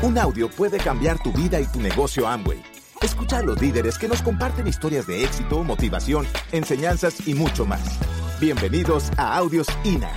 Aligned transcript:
Un 0.00 0.16
audio 0.16 0.48
puede 0.48 0.78
cambiar 0.78 1.20
tu 1.20 1.32
vida 1.32 1.60
y 1.60 1.66
tu 1.66 1.80
negocio 1.80 2.28
Amway. 2.28 2.62
Escucha 3.02 3.38
a 3.38 3.42
los 3.42 3.60
líderes 3.60 3.98
que 3.98 4.06
nos 4.06 4.22
comparten 4.22 4.68
historias 4.68 5.08
de 5.08 5.24
éxito, 5.24 5.64
motivación, 5.64 6.24
enseñanzas 6.52 7.26
y 7.26 7.34
mucho 7.34 7.66
más. 7.66 7.98
Bienvenidos 8.40 9.10
a 9.16 9.36
Audios 9.36 9.66
INA. 9.82 10.08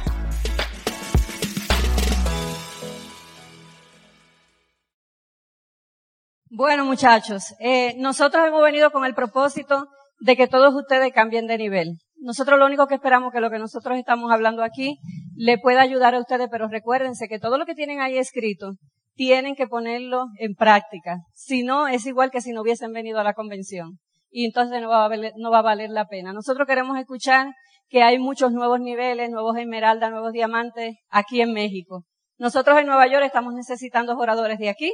Bueno, 6.51 6.85
muchachos, 6.85 7.55
eh, 7.59 7.95
nosotros 7.97 8.45
hemos 8.45 8.61
venido 8.61 8.91
con 8.91 9.03
el 9.03 9.15
propósito 9.15 9.87
de 10.19 10.37
que 10.37 10.47
todos 10.47 10.75
ustedes 10.75 11.11
cambien 11.11 11.47
de 11.47 11.57
nivel. 11.57 11.97
Nosotros 12.17 12.59
lo 12.59 12.67
único 12.67 12.85
que 12.85 12.93
esperamos 12.93 13.33
que 13.33 13.41
lo 13.41 13.49
que 13.49 13.57
nosotros 13.57 13.97
estamos 13.97 14.31
hablando 14.31 14.63
aquí 14.63 14.99
le 15.35 15.57
pueda 15.57 15.81
ayudar 15.81 16.13
a 16.13 16.19
ustedes, 16.19 16.49
pero 16.51 16.67
recuérdense 16.67 17.27
que 17.27 17.39
todo 17.39 17.57
lo 17.57 17.65
que 17.65 17.73
tienen 17.73 17.99
ahí 17.99 18.19
escrito 18.19 18.73
tienen 19.15 19.55
que 19.55 19.67
ponerlo 19.67 20.25
en 20.39 20.55
práctica. 20.55 21.17
Si 21.33 21.63
no, 21.63 21.87
es 21.87 22.05
igual 22.05 22.31
que 22.31 22.41
si 22.41 22.51
no 22.51 22.61
hubiesen 22.61 22.91
venido 22.91 23.19
a 23.19 23.23
la 23.23 23.33
convención. 23.33 23.99
Y 24.29 24.45
entonces 24.45 24.81
no 24.81 24.89
va 24.89 25.05
a 25.05 25.09
valer, 25.09 25.33
no 25.37 25.51
va 25.51 25.59
a 25.59 25.63
valer 25.63 25.89
la 25.89 26.07
pena. 26.07 26.33
Nosotros 26.33 26.67
queremos 26.67 26.97
escuchar 26.97 27.47
que 27.89 28.03
hay 28.03 28.17
muchos 28.19 28.53
nuevos 28.53 28.79
niveles, 28.79 29.29
nuevos 29.29 29.57
esmeraldas, 29.57 30.11
nuevos 30.11 30.31
diamantes 30.31 30.95
aquí 31.09 31.41
en 31.41 31.51
México. 31.51 32.05
Nosotros 32.37 32.79
en 32.79 32.87
Nueva 32.87 33.07
York 33.07 33.25
estamos 33.25 33.53
necesitando 33.53 34.17
oradores 34.17 34.57
de 34.57 34.69
aquí, 34.69 34.93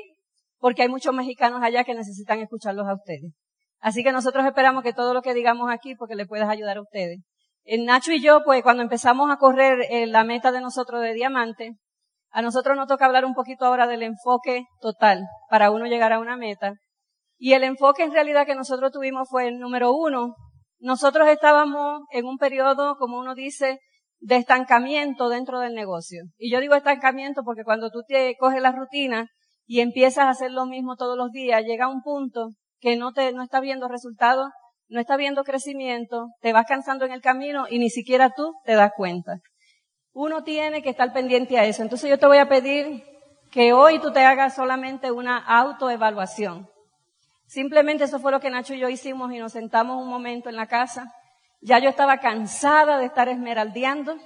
porque 0.60 0.82
hay 0.82 0.90
muchos 0.90 1.14
mexicanos 1.14 1.62
allá 1.62 1.84
que 1.84 1.94
necesitan 1.94 2.40
escucharlos 2.40 2.88
a 2.88 2.96
ustedes. 2.96 3.32
Así 3.80 4.04
que 4.04 4.12
nosotros 4.12 4.46
esperamos 4.46 4.84
que 4.84 4.94
todo 4.94 5.14
lo 5.14 5.22
que 5.22 5.36
digamos 5.36 5.70
aquí, 5.72 5.96
porque 5.96 6.16
le 6.16 6.26
puedas 6.26 6.50
ayudar 6.50 6.78
a 6.78 6.82
ustedes. 6.82 7.20
En 7.64 7.86
Nacho 7.86 8.12
y 8.12 8.22
yo, 8.22 8.44
pues 8.44 8.64
cuando 8.64 8.82
empezamos 8.82 9.30
a 9.30 9.38
correr 9.38 9.80
eh, 9.90 10.08
la 10.08 10.24
meta 10.24 10.52
de 10.52 10.62
nosotros 10.62 11.02
de 11.02 11.14
diamante, 11.14 11.74
a 12.32 12.42
nosotros 12.42 12.76
nos 12.76 12.88
toca 12.88 13.06
hablar 13.06 13.26
un 13.26 13.34
poquito 13.34 13.66
ahora 13.66 13.88
del 13.88 14.04
enfoque 14.04 14.66
total 14.82 15.26
para 15.50 15.72
uno 15.72 15.86
llegar 15.86 16.14
a 16.14 16.20
una 16.20 16.38
meta. 16.38 16.74
Y 17.38 17.54
el 17.54 17.64
enfoque 17.64 18.04
en 18.04 18.12
realidad 18.12 18.46
que 18.46 18.56
nosotros 18.56 18.92
tuvimos 18.92 19.28
fue 19.30 19.48
el 19.48 19.60
número 19.60 19.94
uno. 19.94 20.36
Nosotros 20.80 21.28
estábamos 21.28 22.02
en 22.12 22.26
un 22.26 22.38
periodo, 22.38 22.96
como 22.98 23.20
uno 23.20 23.36
dice, 23.36 23.80
de 24.20 24.36
estancamiento 24.38 25.30
dentro 25.30 25.60
del 25.60 25.74
negocio. 25.74 26.24
Y 26.38 26.52
yo 26.52 26.60
digo 26.60 26.76
estancamiento 26.76 27.44
porque 27.44 27.64
cuando 27.64 27.90
tú 27.90 28.04
te 28.08 28.36
coges 28.38 28.62
la 28.62 28.72
rutina 28.72 29.28
y 29.66 29.82
empiezas 29.82 30.26
a 30.26 30.30
hacer 30.30 30.52
lo 30.52 30.66
mismo 30.66 30.96
todos 30.96 31.18
los 31.18 31.32
días, 31.32 31.64
llega 31.64 31.88
un 31.88 32.02
punto 32.02 32.52
que 32.80 32.96
no 32.96 33.12
te, 33.12 33.34
no 33.34 33.44
está 33.44 33.60
viendo 33.60 33.88
resultados, 33.88 34.50
no 34.90 35.00
está 35.00 35.18
viendo 35.18 35.44
crecimiento, 35.44 36.28
te 36.42 36.54
vas 36.54 36.66
cansando 36.66 37.06
en 37.06 37.12
el 37.12 37.22
camino 37.22 37.66
y 37.70 37.80
ni 37.80 37.90
siquiera 37.90 38.32
tú 38.36 38.54
te 38.64 38.74
das 38.74 38.92
cuenta. 38.96 39.40
Uno 40.20 40.44
tiene 40.44 40.82
que 40.82 40.90
estar 40.90 41.14
pendiente 41.14 41.60
a 41.60 41.66
eso. 41.66 41.84
Entonces 41.84 42.10
yo 42.10 42.18
te 42.18 42.26
voy 42.26 42.40
a 42.40 42.50
pedir 42.50 43.04
que 43.52 43.72
hoy 43.72 44.00
tú 44.00 44.12
te 44.12 44.22
hagas 44.22 44.56
solamente 44.56 45.12
una 45.12 45.38
autoevaluación. 45.38 46.68
Simplemente 47.46 48.06
eso 48.06 48.18
fue 48.18 48.32
lo 48.32 48.40
que 48.40 48.50
Nacho 48.50 48.74
y 48.74 48.80
yo 48.80 48.90
hicimos 48.90 49.32
y 49.32 49.38
nos 49.38 49.52
sentamos 49.52 50.02
un 50.02 50.10
momento 50.10 50.50
en 50.50 50.56
la 50.56 50.66
casa. 50.66 51.14
Ya 51.62 51.78
yo 51.78 51.88
estaba 51.88 52.18
cansada 52.18 52.98
de 52.98 53.06
estar 53.06 53.30
esmeraldeando, 53.30 54.18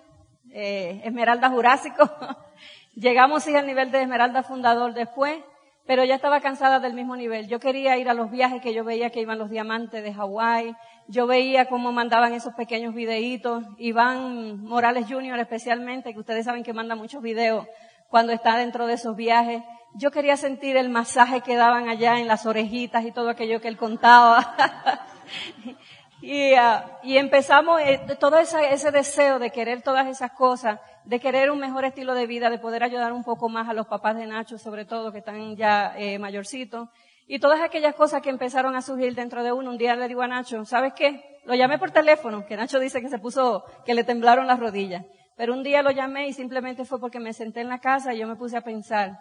eh, 0.53 1.01
esmeralda 1.03 1.49
jurásico. 1.49 2.09
Llegamos 2.95 3.43
sí 3.43 3.53
al 3.57 3.67
nivel 3.67 3.91
de 3.91 4.03
esmeralda 4.03 4.43
fundador 4.43 4.93
después 4.93 5.43
pero 5.85 6.05
ya 6.05 6.15
estaba 6.15 6.41
cansada 6.41 6.79
del 6.79 6.93
mismo 6.93 7.15
nivel. 7.15 7.47
Yo 7.47 7.59
quería 7.59 7.97
ir 7.97 8.09
a 8.09 8.13
los 8.13 8.31
viajes 8.31 8.61
que 8.61 8.73
yo 8.73 8.83
veía 8.83 9.09
que 9.09 9.21
iban 9.21 9.39
los 9.39 9.49
diamantes 9.49 10.03
de 10.03 10.13
Hawái, 10.13 10.75
yo 11.11 11.27
veía 11.27 11.65
cómo 11.65 11.91
mandaban 11.91 12.33
esos 12.33 12.53
pequeños 12.53 12.95
videitos, 12.95 13.63
Iván 13.77 14.63
Morales 14.63 15.05
Jr. 15.09 15.39
especialmente, 15.39 16.13
que 16.13 16.19
ustedes 16.19 16.45
saben 16.45 16.63
que 16.63 16.73
manda 16.73 16.95
muchos 16.95 17.21
videos 17.21 17.67
cuando 18.07 18.31
está 18.31 18.55
dentro 18.55 18.87
de 18.87 18.93
esos 18.93 19.15
viajes. 19.17 19.61
Yo 19.93 20.09
quería 20.09 20.37
sentir 20.37 20.77
el 20.77 20.87
masaje 20.89 21.41
que 21.41 21.57
daban 21.57 21.89
allá 21.89 22.17
en 22.17 22.27
las 22.27 22.45
orejitas 22.45 23.05
y 23.05 23.11
todo 23.11 23.29
aquello 23.29 23.59
que 23.59 23.67
él 23.67 23.77
contaba. 23.77 24.55
y, 26.21 26.53
uh, 26.53 26.81
y, 27.03 27.17
empezamos 27.17 27.81
eh, 27.81 27.99
todo 28.17 28.39
ese, 28.39 28.73
ese 28.73 28.91
deseo 28.91 29.37
de 29.37 29.51
querer 29.51 29.81
todas 29.81 30.07
esas 30.07 30.31
cosas 30.31 30.79
de 31.03 31.19
querer 31.19 31.51
un 31.51 31.59
mejor 31.59 31.83
estilo 31.83 32.13
de 32.13 32.27
vida, 32.27 32.49
de 32.49 32.59
poder 32.59 32.83
ayudar 32.83 33.11
un 33.11 33.23
poco 33.23 33.49
más 33.49 33.67
a 33.67 33.73
los 33.73 33.87
papás 33.87 34.15
de 34.15 34.27
Nacho, 34.27 34.57
sobre 34.57 34.85
todo, 34.85 35.11
que 35.11 35.19
están 35.19 35.55
ya 35.55 35.93
eh, 35.97 36.19
mayorcitos. 36.19 36.89
Y 37.33 37.39
todas 37.39 37.61
aquellas 37.61 37.95
cosas 37.95 38.21
que 38.21 38.29
empezaron 38.29 38.75
a 38.75 38.81
surgir 38.81 39.15
dentro 39.15 39.41
de 39.41 39.53
uno. 39.53 39.69
Un 39.69 39.77
día 39.77 39.95
le 39.95 40.09
digo 40.09 40.21
a 40.21 40.27
Nacho, 40.27 40.65
¿sabes 40.65 40.91
qué? 40.93 41.39
Lo 41.45 41.55
llamé 41.55 41.79
por 41.79 41.89
teléfono, 41.91 42.45
que 42.45 42.57
Nacho 42.57 42.77
dice 42.77 42.99
que 42.99 43.07
se 43.07 43.19
puso, 43.19 43.63
que 43.85 43.93
le 43.93 44.03
temblaron 44.03 44.47
las 44.47 44.59
rodillas. 44.59 45.05
Pero 45.37 45.53
un 45.53 45.63
día 45.63 45.81
lo 45.81 45.91
llamé 45.91 46.27
y 46.27 46.33
simplemente 46.33 46.83
fue 46.83 46.99
porque 46.99 47.21
me 47.21 47.31
senté 47.31 47.61
en 47.61 47.69
la 47.69 47.79
casa 47.79 48.13
y 48.13 48.19
yo 48.19 48.27
me 48.27 48.35
puse 48.35 48.57
a 48.57 48.65
pensar, 48.65 49.17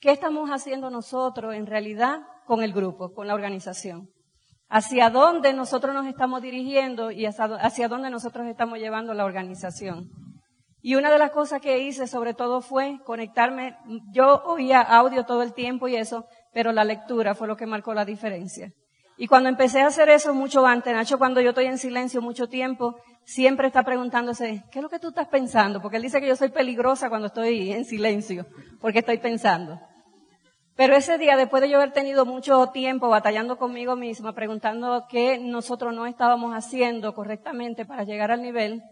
¿qué 0.00 0.10
estamos 0.10 0.50
haciendo 0.50 0.90
nosotros 0.90 1.54
en 1.54 1.66
realidad 1.66 2.22
con 2.44 2.60
el 2.60 2.72
grupo, 2.72 3.12
con 3.14 3.28
la 3.28 3.34
organización? 3.34 4.08
¿Hacia 4.68 5.10
dónde 5.10 5.52
nosotros 5.52 5.94
nos 5.94 6.08
estamos 6.08 6.42
dirigiendo 6.42 7.12
y 7.12 7.24
hacia, 7.24 7.86
dónde 7.86 8.10
nosotros 8.10 8.48
estamos 8.48 8.80
llevando 8.80 9.14
la 9.14 9.24
organización? 9.24 10.10
Y 10.80 10.96
una 10.96 11.12
de 11.12 11.20
las 11.20 11.30
cosas 11.30 11.60
que 11.60 11.78
hice 11.78 12.08
sobre 12.08 12.34
todo 12.34 12.60
fue 12.60 12.98
conectarme, 13.04 13.76
yo 14.12 14.42
oía 14.44 14.80
audio 14.80 15.24
todo 15.24 15.44
el 15.44 15.54
tiempo 15.54 15.86
y 15.86 15.94
eso, 15.94 16.26
pero 16.54 16.72
la 16.72 16.84
lectura 16.84 17.34
fue 17.34 17.48
lo 17.48 17.56
que 17.56 17.66
marcó 17.66 17.92
la 17.92 18.04
diferencia. 18.04 18.72
Y 19.16 19.26
cuando 19.26 19.48
empecé 19.48 19.82
a 19.82 19.88
hacer 19.88 20.08
eso 20.08 20.32
mucho 20.34 20.66
antes, 20.66 20.92
Nacho, 20.92 21.18
cuando 21.18 21.40
yo 21.40 21.50
estoy 21.50 21.66
en 21.66 21.78
silencio 21.78 22.22
mucho 22.22 22.48
tiempo, 22.48 22.96
siempre 23.24 23.66
está 23.66 23.82
preguntándose, 23.82 24.64
¿qué 24.72 24.78
es 24.78 24.82
lo 24.82 24.88
que 24.88 24.98
tú 24.98 25.08
estás 25.08 25.28
pensando? 25.28 25.80
Porque 25.82 25.98
él 25.98 26.02
dice 26.02 26.20
que 26.20 26.26
yo 26.26 26.36
soy 26.36 26.48
peligrosa 26.48 27.08
cuando 27.08 27.26
estoy 27.26 27.72
en 27.72 27.84
silencio, 27.84 28.46
porque 28.80 29.00
estoy 29.00 29.18
pensando. 29.18 29.78
Pero 30.76 30.96
ese 30.96 31.18
día, 31.18 31.36
después 31.36 31.62
de 31.62 31.68
yo 31.68 31.76
haber 31.76 31.92
tenido 31.92 32.26
mucho 32.26 32.70
tiempo 32.72 33.08
batallando 33.08 33.56
conmigo 33.56 33.94
misma, 33.94 34.32
preguntando 34.32 35.04
qué 35.08 35.38
nosotros 35.38 35.94
no 35.94 36.06
estábamos 36.06 36.52
haciendo 36.52 37.14
correctamente 37.14 37.84
para 37.84 38.02
llegar 38.02 38.32
al 38.32 38.42
nivel, 38.42 38.82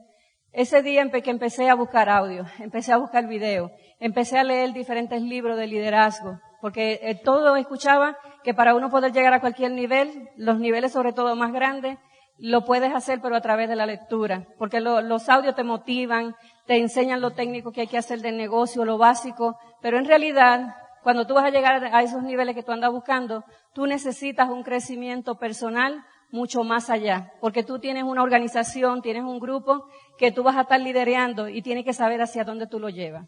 ese 0.53 0.83
día 0.83 1.09
que 1.11 1.31
empecé 1.31 1.69
a 1.69 1.75
buscar 1.75 2.09
audio, 2.09 2.45
empecé 2.61 2.93
a 2.93 2.99
buscar 2.99 3.27
video, 3.27 3.72
empecé 3.99 4.39
a 4.39 4.45
leer 4.45 4.72
diferentes 4.72 5.21
libros 5.21 5.56
de 5.56 5.67
liderazgo, 5.67 6.39
porque 6.62 7.00
eh, 7.03 7.17
todo 7.17 7.56
escuchaba 7.56 8.17
que 8.45 8.55
para 8.55 8.77
uno 8.77 8.89
poder 8.89 9.12
llegar 9.12 9.34
a 9.34 9.41
cualquier 9.41 9.73
nivel, 9.73 10.31
los 10.37 10.61
niveles 10.61 10.93
sobre 10.93 11.12
todo 11.12 11.34
más 11.34 11.53
grandes, 11.53 11.99
lo 12.39 12.65
puedes 12.65 12.95
hacer 12.95 13.21
pero 13.21 13.34
a 13.34 13.41
través 13.41 13.69
de 13.69 13.75
la 13.75 13.84
lectura, 13.84 14.47
porque 14.59 14.81
los 14.81 15.28
audios 15.28 15.56
te 15.56 15.65
motivan, 15.65 16.37
te 16.67 16.78
enseñan 16.78 17.21
lo 17.21 17.33
técnico 17.33 17.72
que 17.72 17.81
hay 17.81 17.87
que 17.89 17.99
hacer 17.99 18.21
del 18.21 18.37
negocio, 18.37 18.84
lo 18.84 18.97
básico, 18.97 19.59
pero 19.81 19.99
en 19.99 20.05
realidad, 20.05 20.77
cuando 21.03 21.27
tú 21.27 21.34
vas 21.34 21.47
a 21.47 21.51
llegar 21.51 21.84
a 21.93 22.03
esos 22.03 22.22
niveles 22.22 22.55
que 22.55 22.62
tú 22.62 22.71
andas 22.71 22.93
buscando, 22.93 23.45
tú 23.75 23.87
necesitas 23.87 24.49
un 24.49 24.62
crecimiento 24.62 25.39
personal 25.39 26.05
mucho 26.31 26.62
más 26.62 26.91
allá, 26.91 27.33
porque 27.41 27.65
tú 27.65 27.81
tienes 27.81 28.05
una 28.05 28.22
organización, 28.22 29.03
tienes 29.03 29.25
un 29.25 29.41
grupo 29.41 29.84
que 30.17 30.31
tú 30.31 30.45
vas 30.45 30.56
a 30.56 30.62
estar 30.62 30.81
liderando 30.81 31.49
y 31.49 31.61
tienes 31.61 31.84
que 31.84 31.93
saber 31.93 32.22
hacia 32.22 32.45
dónde 32.45 32.69
tú 32.69 32.78
lo 32.78 32.89
llevas. 32.89 33.27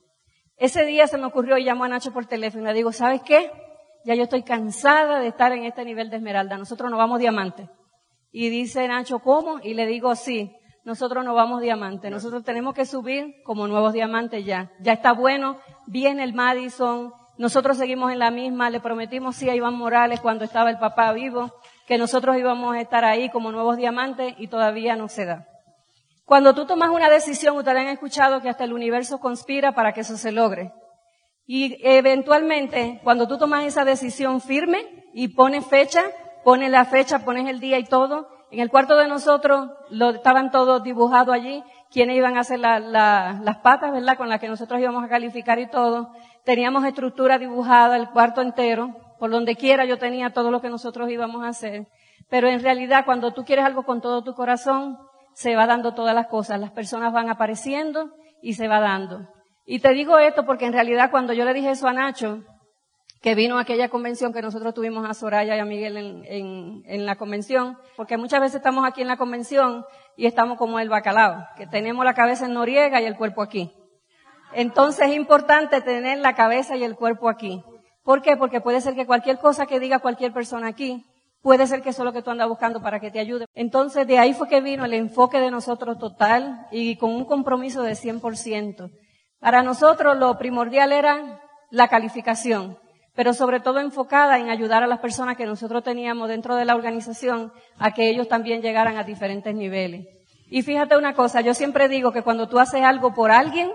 Ese 0.56 0.84
día 0.84 1.06
se 1.06 1.18
me 1.18 1.26
ocurrió 1.26 1.58
y 1.58 1.64
llamo 1.64 1.84
a 1.84 1.88
Nacho 1.88 2.12
por 2.12 2.26
teléfono 2.26 2.64
y 2.64 2.66
le 2.66 2.74
digo, 2.74 2.92
¿sabes 2.92 3.22
qué? 3.22 3.50
Ya 4.04 4.14
yo 4.14 4.24
estoy 4.24 4.42
cansada 4.42 5.18
de 5.18 5.28
estar 5.28 5.52
en 5.52 5.64
este 5.64 5.84
nivel 5.84 6.10
de 6.10 6.16
esmeralda, 6.16 6.56
nosotros 6.56 6.90
no 6.90 6.96
vamos 6.96 7.18
diamante. 7.18 7.68
Y 8.30 8.48
dice 8.50 8.86
Nacho, 8.86 9.20
¿cómo? 9.20 9.58
Y 9.62 9.74
le 9.74 9.86
digo, 9.86 10.14
sí, 10.14 10.54
nosotros 10.84 11.24
no 11.24 11.34
vamos 11.34 11.62
diamante, 11.62 12.10
nosotros 12.10 12.44
tenemos 12.44 12.74
que 12.74 12.84
subir 12.84 13.42
como 13.44 13.66
nuevos 13.66 13.92
diamantes 13.92 14.44
ya. 14.44 14.70
Ya 14.80 14.92
está 14.92 15.12
bueno, 15.12 15.58
viene 15.86 16.22
el 16.22 16.34
Madison, 16.34 17.12
nosotros 17.36 17.78
seguimos 17.78 18.12
en 18.12 18.20
la 18.20 18.30
misma, 18.30 18.70
le 18.70 18.80
prometimos 18.80 19.34
sí 19.34 19.48
a 19.48 19.56
Iván 19.56 19.74
Morales 19.74 20.20
cuando 20.20 20.44
estaba 20.44 20.70
el 20.70 20.78
papá 20.78 21.12
vivo, 21.12 21.52
que 21.86 21.98
nosotros 21.98 22.36
íbamos 22.36 22.76
a 22.76 22.80
estar 22.80 23.04
ahí 23.04 23.28
como 23.30 23.50
nuevos 23.50 23.76
diamantes 23.76 24.34
y 24.38 24.46
todavía 24.46 24.94
no 24.94 25.08
se 25.08 25.24
da. 25.24 25.48
Cuando 26.24 26.54
tú 26.54 26.66
tomas 26.66 26.90
una 26.90 27.10
decisión, 27.10 27.56
ustedes 27.56 27.78
han 27.78 27.88
escuchado 27.88 28.40
que 28.40 28.48
hasta 28.48 28.64
el 28.64 28.72
universo 28.72 29.18
conspira 29.18 29.72
para 29.72 29.92
que 29.92 30.00
eso 30.00 30.16
se 30.16 30.32
logre. 30.32 30.72
Y 31.46 31.76
eventualmente, 31.82 33.00
cuando 33.04 33.28
tú 33.28 33.36
tomas 33.36 33.64
esa 33.64 33.84
decisión 33.84 34.40
firme 34.40 35.04
y 35.12 35.28
pones 35.28 35.66
fecha, 35.66 36.04
pones 36.42 36.70
la 36.70 36.86
fecha, 36.86 37.24
pones 37.24 37.46
el 37.48 37.60
día 37.60 37.78
y 37.78 37.84
todo, 37.84 38.28
en 38.50 38.60
el 38.60 38.70
cuarto 38.70 38.96
de 38.96 39.08
nosotros 39.08 39.68
lo, 39.90 40.10
estaban 40.10 40.50
todos 40.50 40.82
dibujados 40.82 41.34
allí, 41.34 41.62
quienes 41.90 42.16
iban 42.16 42.36
a 42.36 42.40
hacer 42.40 42.60
las 42.60 43.56
patas, 43.62 43.92
¿verdad? 43.92 44.16
Con 44.16 44.28
las 44.28 44.40
que 44.40 44.48
nosotros 44.48 44.80
íbamos 44.80 45.04
a 45.04 45.08
calificar 45.08 45.58
y 45.58 45.68
todo. 45.68 46.12
Teníamos 46.44 46.84
estructura 46.84 47.38
dibujada, 47.38 47.96
el 47.96 48.10
cuarto 48.10 48.40
entero, 48.42 48.94
por 49.18 49.30
donde 49.30 49.56
quiera 49.56 49.84
yo 49.84 49.98
tenía 49.98 50.30
todo 50.30 50.50
lo 50.50 50.60
que 50.60 50.70
nosotros 50.70 51.10
íbamos 51.10 51.42
a 51.42 51.48
hacer. 51.48 51.88
Pero 52.30 52.48
en 52.48 52.62
realidad 52.62 53.04
cuando 53.04 53.32
tú 53.32 53.44
quieres 53.44 53.64
algo 53.64 53.82
con 53.82 54.00
todo 54.00 54.22
tu 54.22 54.34
corazón, 54.34 54.98
se 55.34 55.54
va 55.56 55.66
dando 55.66 55.94
todas 55.94 56.14
las 56.14 56.28
cosas. 56.28 56.60
Las 56.60 56.72
personas 56.72 57.12
van 57.12 57.28
apareciendo 57.28 58.10
y 58.40 58.54
se 58.54 58.68
va 58.68 58.80
dando. 58.80 59.28
Y 59.66 59.80
te 59.80 59.92
digo 59.92 60.18
esto 60.18 60.44
porque 60.44 60.66
en 60.66 60.72
realidad 60.72 61.10
cuando 61.10 61.32
yo 61.32 61.44
le 61.44 61.54
dije 61.54 61.70
eso 61.70 61.88
a 61.88 61.92
Nacho, 61.92 62.42
que 63.22 63.34
vino 63.34 63.56
a 63.56 63.62
aquella 63.62 63.88
convención 63.88 64.34
que 64.34 64.42
nosotros 64.42 64.74
tuvimos 64.74 65.08
a 65.08 65.14
Soraya 65.14 65.56
y 65.56 65.58
a 65.58 65.64
Miguel 65.64 65.96
en, 65.96 66.24
en, 66.26 66.82
en, 66.84 67.06
la 67.06 67.16
convención, 67.16 67.78
porque 67.96 68.18
muchas 68.18 68.40
veces 68.40 68.56
estamos 68.56 68.86
aquí 68.86 69.00
en 69.00 69.08
la 69.08 69.16
convención 69.16 69.86
y 70.14 70.26
estamos 70.26 70.58
como 70.58 70.78
el 70.78 70.90
bacalao, 70.90 71.46
que 71.56 71.66
tenemos 71.66 72.04
la 72.04 72.12
cabeza 72.12 72.44
en 72.44 72.52
Noriega 72.52 73.00
y 73.00 73.06
el 73.06 73.16
cuerpo 73.16 73.40
aquí. 73.40 73.72
Entonces 74.52 75.08
es 75.08 75.16
importante 75.16 75.80
tener 75.80 76.18
la 76.18 76.34
cabeza 76.34 76.76
y 76.76 76.84
el 76.84 76.96
cuerpo 76.96 77.30
aquí. 77.30 77.64
¿Por 78.02 78.20
qué? 78.20 78.36
Porque 78.36 78.60
puede 78.60 78.82
ser 78.82 78.94
que 78.94 79.06
cualquier 79.06 79.38
cosa 79.38 79.64
que 79.64 79.80
diga 79.80 80.00
cualquier 80.00 80.34
persona 80.34 80.68
aquí, 80.68 81.02
puede 81.44 81.66
ser 81.66 81.82
que 81.82 81.90
eso 81.90 82.00
es 82.00 82.06
lo 82.06 82.14
que 82.14 82.22
tú 82.22 82.30
andas 82.30 82.48
buscando 82.48 82.80
para 82.80 83.00
que 83.00 83.10
te 83.10 83.20
ayude. 83.20 83.44
Entonces, 83.52 84.06
de 84.06 84.18
ahí 84.18 84.32
fue 84.32 84.48
que 84.48 84.62
vino 84.62 84.86
el 84.86 84.94
enfoque 84.94 85.40
de 85.40 85.50
nosotros 85.50 85.98
total 85.98 86.66
y 86.72 86.96
con 86.96 87.14
un 87.14 87.26
compromiso 87.26 87.82
de 87.82 87.92
100%. 87.92 88.90
Para 89.40 89.62
nosotros 89.62 90.16
lo 90.16 90.38
primordial 90.38 90.90
era 90.90 91.42
la 91.70 91.88
calificación, 91.88 92.78
pero 93.14 93.34
sobre 93.34 93.60
todo 93.60 93.78
enfocada 93.80 94.38
en 94.38 94.48
ayudar 94.48 94.82
a 94.82 94.86
las 94.86 95.00
personas 95.00 95.36
que 95.36 95.44
nosotros 95.44 95.84
teníamos 95.84 96.30
dentro 96.30 96.56
de 96.56 96.64
la 96.64 96.74
organización 96.74 97.52
a 97.78 97.92
que 97.92 98.08
ellos 98.08 98.26
también 98.26 98.62
llegaran 98.62 98.96
a 98.96 99.04
diferentes 99.04 99.54
niveles. 99.54 100.06
Y 100.48 100.62
fíjate 100.62 100.96
una 100.96 101.12
cosa, 101.12 101.42
yo 101.42 101.52
siempre 101.52 101.88
digo 101.88 102.10
que 102.10 102.22
cuando 102.22 102.48
tú 102.48 102.58
haces 102.58 102.82
algo 102.82 103.12
por 103.12 103.30
alguien, 103.30 103.70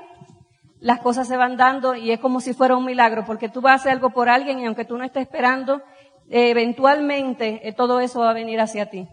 las 0.80 1.01
cosas 1.01 1.27
se 1.27 1.38
van 1.38 1.56
dando 1.56 1.94
y 1.94 2.10
es 2.10 2.19
como 2.19 2.39
si 2.39 2.54
fuera 2.54 2.75
un 2.75 2.86
milagro, 2.86 3.25
porque 3.25 3.48
tú 3.48 3.62
vas 3.62 3.74
a 3.74 3.75
hacer 3.75 3.92
algo 3.92 4.10
por 4.10 4.27
alguien 4.27 4.60
y 4.60 4.66
aunque 4.66 4.86
tú 4.86 4.98
no 4.98 5.04
estés 5.04 5.24
esperando, 5.24 5.83
eventualmente 6.30 7.68
eh, 7.68 7.74
todo 7.74 8.00
eso 8.00 8.20
va 8.22 8.31
a 8.31 8.34
venir 8.34 8.60
hacia 8.60 8.90
ti. 8.90 9.08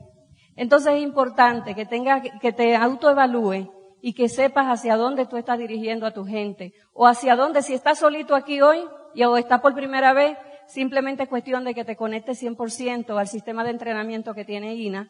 Entonces 0.55 0.95
es 0.95 1.03
importante 1.03 1.75
que 1.75 1.87
tenga, 1.87 2.21
que 2.23 2.53
te 2.53 2.77
autoevalúe 2.77 3.71
y 4.01 4.15
que 4.15 4.29
sepas 4.29 4.67
hacia 4.67 4.97
dónde 4.97 5.27
tú 5.27 5.37
estás 5.37 5.59
dirigiendo 5.59 6.07
a 6.07 6.13
tu 6.13 6.25
gente 6.25 6.73
o 6.93 7.07
hacia 7.07 7.37
dónde, 7.37 7.63
si 7.63 7.75
estás 7.75 7.99
solito 7.99 8.35
aquí 8.35 8.61
hoy 8.61 8.85
y 9.15 9.25
o 9.25 9.37
estás 9.37 9.61
por 9.61 9.75
primera 9.75 10.13
vez, 10.13 10.37
simplemente 10.67 11.25
es 11.25 11.29
cuestión 11.29 11.65
de 11.65 11.75
que 11.75 11.85
te 11.85 11.97
conectes 11.97 12.43
100% 12.43 13.19
al 13.19 13.29
sistema 13.29 13.65
de 13.65 13.71
entrenamiento 13.71 14.35
que 14.35 14.45
tiene 14.45 14.75
INA. 14.75 15.09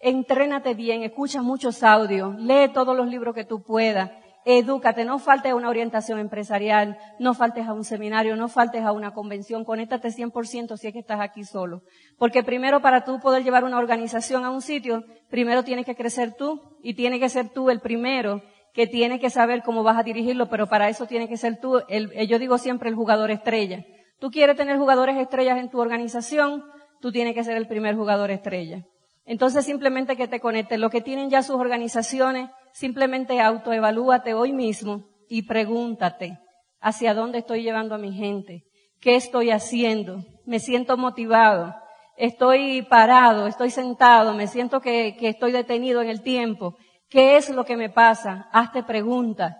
Entrénate 0.00 0.74
bien, 0.74 1.02
escucha 1.02 1.42
muchos 1.42 1.82
audios, 1.82 2.34
lee 2.36 2.72
todos 2.74 2.96
los 2.96 3.06
libros 3.06 3.34
que 3.34 3.44
tú 3.44 3.62
puedas, 3.62 4.10
edúcate, 4.44 5.04
no 5.04 5.18
faltes 5.18 5.52
a 5.52 5.54
una 5.54 5.68
orientación 5.68 6.18
empresarial, 6.18 6.98
no 7.18 7.34
faltes 7.34 7.66
a 7.66 7.72
un 7.72 7.84
seminario, 7.84 8.36
no 8.36 8.48
faltes 8.48 8.82
a 8.82 8.92
una 8.92 9.12
convención, 9.12 9.64
conéctate 9.64 10.08
100% 10.08 10.76
si 10.76 10.86
es 10.86 10.92
que 10.92 10.98
estás 10.98 11.20
aquí 11.20 11.44
solo. 11.44 11.82
Porque 12.18 12.42
primero 12.42 12.80
para 12.80 13.04
tú 13.04 13.20
poder 13.20 13.44
llevar 13.44 13.64
una 13.64 13.78
organización 13.78 14.44
a 14.44 14.50
un 14.50 14.62
sitio, 14.62 15.04
primero 15.30 15.62
tienes 15.62 15.86
que 15.86 15.94
crecer 15.94 16.34
tú 16.34 16.60
y 16.82 16.94
tiene 16.94 17.20
que 17.20 17.28
ser 17.28 17.50
tú 17.50 17.70
el 17.70 17.80
primero 17.80 18.42
que 18.72 18.86
tiene 18.86 19.20
que 19.20 19.30
saber 19.30 19.62
cómo 19.62 19.82
vas 19.82 19.98
a 19.98 20.02
dirigirlo, 20.02 20.48
pero 20.48 20.66
para 20.66 20.88
eso 20.88 21.06
tiene 21.06 21.28
que 21.28 21.36
ser 21.36 21.60
tú, 21.60 21.82
el, 21.88 22.10
eh, 22.14 22.26
yo 22.26 22.38
digo 22.38 22.58
siempre 22.58 22.88
el 22.88 22.94
jugador 22.94 23.30
estrella. 23.30 23.84
Tú 24.18 24.30
quieres 24.30 24.56
tener 24.56 24.78
jugadores 24.78 25.16
estrellas 25.16 25.58
en 25.58 25.68
tu 25.68 25.80
organización, 25.80 26.64
tú 27.00 27.12
tienes 27.12 27.34
que 27.34 27.44
ser 27.44 27.56
el 27.56 27.66
primer 27.66 27.96
jugador 27.96 28.30
estrella. 28.30 28.84
Entonces 29.24 29.64
simplemente 29.64 30.16
que 30.16 30.28
te 30.28 30.40
conectes. 30.40 30.78
Lo 30.78 30.90
que 30.90 31.00
tienen 31.00 31.30
ya 31.30 31.42
sus 31.42 31.56
organizaciones, 31.56 32.50
simplemente 32.72 33.40
autoevalúate 33.40 34.34
hoy 34.34 34.52
mismo 34.52 35.04
y 35.28 35.42
pregúntate 35.42 36.38
hacia 36.80 37.14
dónde 37.14 37.38
estoy 37.38 37.62
llevando 37.62 37.94
a 37.94 37.98
mi 37.98 38.12
gente, 38.12 38.64
qué 39.00 39.14
estoy 39.14 39.50
haciendo, 39.50 40.18
me 40.44 40.58
siento 40.58 40.96
motivado, 40.96 41.74
estoy 42.16 42.82
parado, 42.82 43.46
estoy 43.46 43.70
sentado, 43.70 44.34
me 44.34 44.46
siento 44.46 44.80
que, 44.80 45.16
estoy 45.20 45.52
detenido 45.52 46.02
en 46.02 46.08
el 46.08 46.22
tiempo, 46.22 46.76
qué 47.08 47.36
es 47.36 47.50
lo 47.50 47.64
que 47.64 47.76
me 47.76 47.88
pasa, 47.88 48.48
hazte 48.52 48.82
preguntas, 48.82 49.56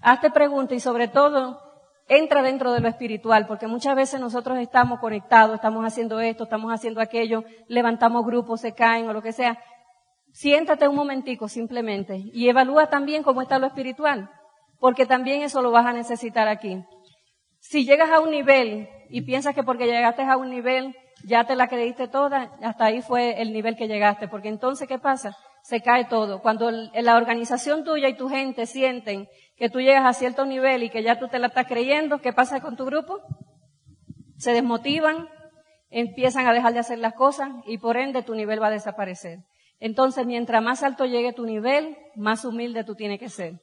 hazte 0.00 0.30
preguntas 0.30 0.76
y 0.76 0.80
sobre 0.80 1.08
todo 1.08 1.60
entra 2.08 2.42
dentro 2.42 2.72
de 2.72 2.80
lo 2.80 2.88
espiritual, 2.88 3.46
porque 3.46 3.66
muchas 3.66 3.94
veces 3.94 4.20
nosotros 4.20 4.58
estamos 4.58 4.98
conectados, 5.00 5.54
estamos 5.54 5.84
haciendo 5.84 6.20
esto, 6.20 6.44
estamos 6.44 6.72
haciendo 6.72 7.00
aquello, 7.00 7.44
levantamos 7.68 8.24
grupos, 8.24 8.60
se 8.60 8.72
caen 8.72 9.08
o 9.08 9.12
lo 9.12 9.22
que 9.22 9.32
sea. 9.32 9.58
Siéntate 10.32 10.88
un 10.88 10.96
momentico 10.96 11.46
simplemente 11.48 12.22
y 12.32 12.48
evalúa 12.48 12.88
también 12.88 13.22
cómo 13.22 13.42
está 13.42 13.58
lo 13.58 13.66
espiritual, 13.66 14.30
porque 14.80 15.06
también 15.06 15.42
eso 15.42 15.60
lo 15.60 15.70
vas 15.70 15.86
a 15.86 15.92
necesitar 15.92 16.48
aquí. 16.48 16.82
Si 17.60 17.84
llegas 17.84 18.10
a 18.10 18.20
un 18.20 18.30
nivel 18.30 18.88
y 19.10 19.22
piensas 19.22 19.54
que 19.54 19.62
porque 19.62 19.86
llegaste 19.86 20.22
a 20.22 20.36
un 20.36 20.50
nivel 20.50 20.96
ya 21.24 21.44
te 21.44 21.54
la 21.54 21.68
creíste 21.68 22.08
toda, 22.08 22.50
hasta 22.62 22.86
ahí 22.86 23.02
fue 23.02 23.40
el 23.40 23.52
nivel 23.52 23.76
que 23.76 23.86
llegaste, 23.86 24.26
porque 24.26 24.48
entonces 24.48 24.88
¿qué 24.88 24.98
pasa? 24.98 25.36
Se 25.62 25.80
cae 25.80 26.06
todo. 26.06 26.40
Cuando 26.40 26.70
la 26.70 27.16
organización 27.16 27.84
tuya 27.84 28.08
y 28.08 28.16
tu 28.16 28.28
gente 28.28 28.66
sienten 28.66 29.28
que 29.56 29.68
tú 29.68 29.80
llegas 29.80 30.04
a 30.04 30.12
cierto 30.12 30.44
nivel 30.44 30.82
y 30.82 30.90
que 30.90 31.02
ya 31.02 31.18
tú 31.18 31.28
te 31.28 31.38
la 31.38 31.48
estás 31.48 31.66
creyendo, 31.68 32.18
¿qué 32.18 32.32
pasa 32.32 32.60
con 32.60 32.76
tu 32.76 32.84
grupo? 32.84 33.20
Se 34.36 34.52
desmotivan, 34.52 35.28
empiezan 35.90 36.48
a 36.48 36.52
dejar 36.52 36.72
de 36.72 36.80
hacer 36.80 36.98
las 36.98 37.14
cosas 37.14 37.50
y 37.66 37.78
por 37.78 37.96
ende 37.96 38.22
tu 38.22 38.34
nivel 38.34 38.60
va 38.60 38.68
a 38.68 38.70
desaparecer. 38.70 39.38
Entonces, 39.84 40.24
mientras 40.26 40.62
más 40.62 40.84
alto 40.84 41.06
llegue 41.06 41.32
tu 41.32 41.44
nivel, 41.44 41.96
más 42.14 42.44
humilde 42.44 42.84
tú 42.84 42.94
tienes 42.94 43.18
que 43.18 43.28
ser. 43.28 43.54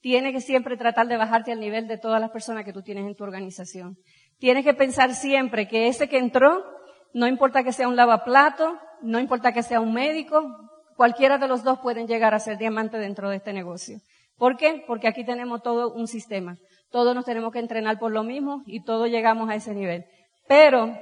Tienes 0.00 0.32
que 0.32 0.40
siempre 0.40 0.78
tratar 0.78 1.08
de 1.08 1.18
bajarte 1.18 1.52
al 1.52 1.60
nivel 1.60 1.86
de 1.88 1.98
todas 1.98 2.22
las 2.22 2.30
personas 2.30 2.64
que 2.64 2.72
tú 2.72 2.80
tienes 2.80 3.06
en 3.06 3.14
tu 3.14 3.22
organización. 3.22 3.98
Tienes 4.38 4.64
que 4.64 4.72
pensar 4.72 5.12
siempre 5.12 5.68
que 5.68 5.88
ese 5.88 6.08
que 6.08 6.16
entró, 6.16 6.64
no 7.12 7.26
importa 7.26 7.64
que 7.64 7.74
sea 7.74 7.86
un 7.86 7.96
lavaplato, 7.96 8.78
no 9.02 9.20
importa 9.20 9.52
que 9.52 9.62
sea 9.62 9.78
un 9.78 9.92
médico, 9.92 10.42
cualquiera 10.96 11.36
de 11.36 11.48
los 11.48 11.62
dos 11.62 11.80
pueden 11.80 12.06
llegar 12.06 12.32
a 12.32 12.38
ser 12.38 12.56
diamante 12.56 12.96
dentro 12.96 13.28
de 13.28 13.36
este 13.36 13.52
negocio. 13.52 13.98
¿Por 14.38 14.56
qué? 14.56 14.82
Porque 14.86 15.06
aquí 15.06 15.22
tenemos 15.22 15.60
todo 15.62 15.92
un 15.92 16.06
sistema. 16.06 16.56
Todos 16.90 17.14
nos 17.14 17.26
tenemos 17.26 17.52
que 17.52 17.58
entrenar 17.58 17.98
por 17.98 18.10
lo 18.10 18.22
mismo 18.22 18.62
y 18.64 18.84
todos 18.84 19.10
llegamos 19.10 19.50
a 19.50 19.56
ese 19.56 19.74
nivel. 19.74 20.06
Pero 20.48 20.96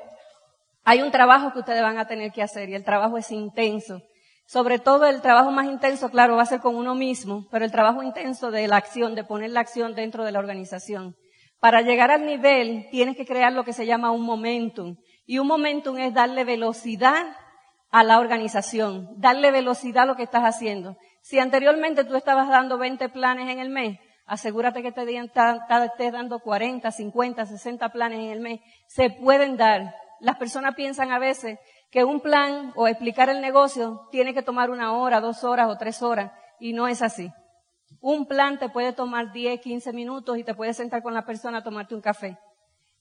hay 0.82 1.02
un 1.02 1.12
trabajo 1.12 1.52
que 1.52 1.60
ustedes 1.60 1.82
van 1.82 1.98
a 1.98 2.08
tener 2.08 2.32
que 2.32 2.42
hacer 2.42 2.68
y 2.68 2.74
el 2.74 2.82
trabajo 2.82 3.16
es 3.16 3.30
intenso. 3.30 4.02
Sobre 4.46 4.78
todo 4.78 5.06
el 5.06 5.22
trabajo 5.22 5.50
más 5.50 5.66
intenso, 5.66 6.08
claro, 6.08 6.37
va 6.37 6.43
a 6.43 6.46
ser 6.46 6.60
con 6.60 6.76
uno 6.76 6.94
mismo, 6.94 7.48
pero 7.50 7.64
el 7.64 7.72
trabajo 7.72 8.02
intenso 8.02 8.52
de 8.52 8.69
la 8.69 8.76
acción, 8.76 9.16
de 9.16 9.25
poner 9.25 9.50
la 9.50 9.60
acción 9.60 9.94
dentro 9.94 10.25
de 10.25 10.31
la 10.31 10.38
organización. 10.38 11.16
Para 11.58 11.82
llegar 11.82 12.12
al 12.12 12.25
nivel 12.25 12.87
tienes 12.90 13.16
que 13.16 13.26
crear 13.26 13.52
lo 13.52 13.64
que 13.64 13.72
se 13.72 13.87
llama 13.87 14.12
un 14.12 14.22
momentum. 14.22 14.96
Y 15.25 15.38
un 15.38 15.48
momentum 15.48 15.98
es 15.98 16.14
darle 16.14 16.44
velocidad 16.44 17.26
a 17.90 18.04
la 18.04 18.20
organización, 18.20 19.08
darle 19.16 19.50
velocidad 19.50 20.04
a 20.04 20.06
lo 20.06 20.16
que 20.16 20.22
estás 20.22 20.44
haciendo. 20.44 20.96
Si 21.22 21.40
anteriormente 21.40 22.04
tú 22.04 22.14
estabas 22.14 22.49
dando 22.49 22.78
20 22.78 23.08
planes 23.08 23.50
en 23.50 23.58
el 23.58 23.70
mes, 23.70 23.99
asegúrate 24.26 24.82
que 24.82 24.92
te 24.92 25.02
estés 25.02 26.12
dando 26.12 26.38
40, 26.38 26.88
50, 26.88 27.46
60 27.46 27.88
planes 27.88 28.20
en 28.20 28.31
el 28.31 28.40
mes. 28.40 28.60
Se 28.87 29.10
pueden 29.10 29.56
dar. 29.56 29.92
Las 30.20 30.37
personas 30.37 30.76
piensan 30.76 31.10
a 31.10 31.19
veces 31.19 31.58
que 31.90 32.04
un 32.04 32.20
plan 32.20 32.72
o 32.76 32.88
explicar 32.88 33.28
el 33.30 33.40
negocio 33.40 34.06
tiene 34.10 34.34
que 34.34 34.42
tomar 34.42 34.70
una 34.70 34.92
hora, 34.92 35.20
dos 35.20 35.44
horas 35.44 35.68
o 35.68 35.76
tres 35.76 36.02
horas, 36.02 36.32
y 36.58 36.72
no 36.72 36.88
es 36.88 37.02
así. 37.02 37.30
Un 38.00 38.26
plan 38.26 38.58
te 38.58 38.68
puede 38.68 38.92
tomar 38.92 39.32
10, 39.32 39.60
15 39.60 39.92
minutos 39.92 40.38
y 40.38 40.44
te 40.44 40.54
puedes 40.54 40.76
sentar 40.76 41.02
con 41.02 41.14
la 41.14 41.24
persona 41.24 41.58
a 41.58 41.62
tomarte 41.62 41.94
un 41.94 42.00
café. 42.00 42.38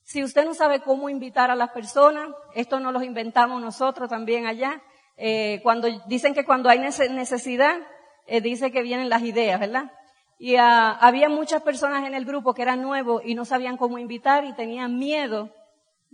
Si 0.04 0.24
usted 0.24 0.46
no 0.46 0.54
sabe 0.54 0.82
cómo 0.82 1.10
invitar 1.10 1.50
a 1.50 1.56
las 1.56 1.72
personas, 1.72 2.30
esto 2.54 2.80
no 2.80 2.92
lo 2.92 3.02
inventamos 3.02 3.62
nosotros 3.62 4.08
también 4.10 4.46
allá. 4.46 4.82
Eh, 5.18 5.62
cuando 5.64 5.88
dicen 6.08 6.34
que 6.36 6.46
cuando 6.46 6.70
hay 6.70 6.80
necesidad, 6.80 7.76
eh, 8.28 8.42
dice 8.42 8.72
que 8.72 8.84
vienen 8.84 9.10
las 9.10 9.24
ideas, 9.24 9.60
¿verdad? 9.60 9.92
Y 10.38 10.58
ah, 10.58 10.92
había 10.92 11.30
muchas 11.30 11.64
personas 11.64 12.06
en 12.06 12.14
el 12.14 12.26
grupo 12.26 12.54
que 12.54 12.62
eran 12.62 12.82
nuevos 12.82 13.22
y 13.26 13.36
no 13.36 13.46
sabían 13.46 13.78
cómo 13.78 13.98
invitar 13.98 14.44
y 14.46 14.54
tenían 14.54 14.98
miedo 14.98 15.50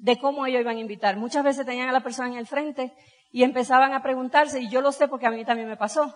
de 0.01 0.17
cómo 0.17 0.47
ellos 0.47 0.61
iban 0.61 0.77
a 0.77 0.79
invitar. 0.79 1.15
Muchas 1.15 1.43
veces 1.43 1.65
tenían 1.65 1.87
a 1.87 1.91
la 1.91 2.01
persona 2.01 2.27
en 2.29 2.37
el 2.37 2.47
frente 2.47 2.91
y 3.29 3.43
empezaban 3.43 3.93
a 3.93 4.01
preguntarse, 4.01 4.59
y 4.59 4.69
yo 4.69 4.81
lo 4.81 4.91
sé 4.91 5.07
porque 5.07 5.27
a 5.27 5.31
mí 5.31 5.45
también 5.45 5.69
me 5.69 5.77
pasó. 5.77 6.13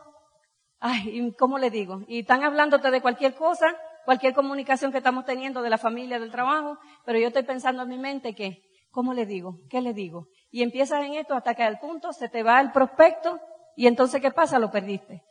Ay, 0.79 1.33
¿cómo 1.37 1.59
le 1.59 1.69
digo? 1.69 2.01
Y 2.07 2.21
están 2.21 2.43
hablándote 2.43 2.89
de 2.89 3.01
cualquier 3.01 3.35
cosa, 3.35 3.67
cualquier 4.03 4.33
comunicación 4.33 4.91
que 4.91 4.97
estamos 4.97 5.23
teniendo 5.25 5.61
de 5.61 5.69
la 5.69 5.77
familia, 5.77 6.19
del 6.19 6.31
trabajo, 6.31 6.77
pero 7.05 7.19
yo 7.19 7.27
estoy 7.27 7.43
pensando 7.43 7.83
en 7.83 7.89
mi 7.89 7.97
mente 7.99 8.33
que, 8.33 8.63
¿cómo 8.89 9.13
le 9.13 9.27
digo? 9.27 9.59
¿Qué 9.69 9.81
le 9.81 9.93
digo? 9.93 10.27
Y 10.49 10.63
empiezas 10.63 11.05
en 11.05 11.13
esto 11.13 11.35
hasta 11.35 11.53
que 11.53 11.63
al 11.63 11.77
punto 11.79 12.11
se 12.11 12.27
te 12.27 12.41
va 12.41 12.59
el 12.59 12.71
prospecto 12.71 13.39
y 13.75 13.85
entonces 13.85 14.19
¿qué 14.19 14.31
pasa? 14.31 14.57
Lo 14.57 14.71
perdiste. 14.71 15.21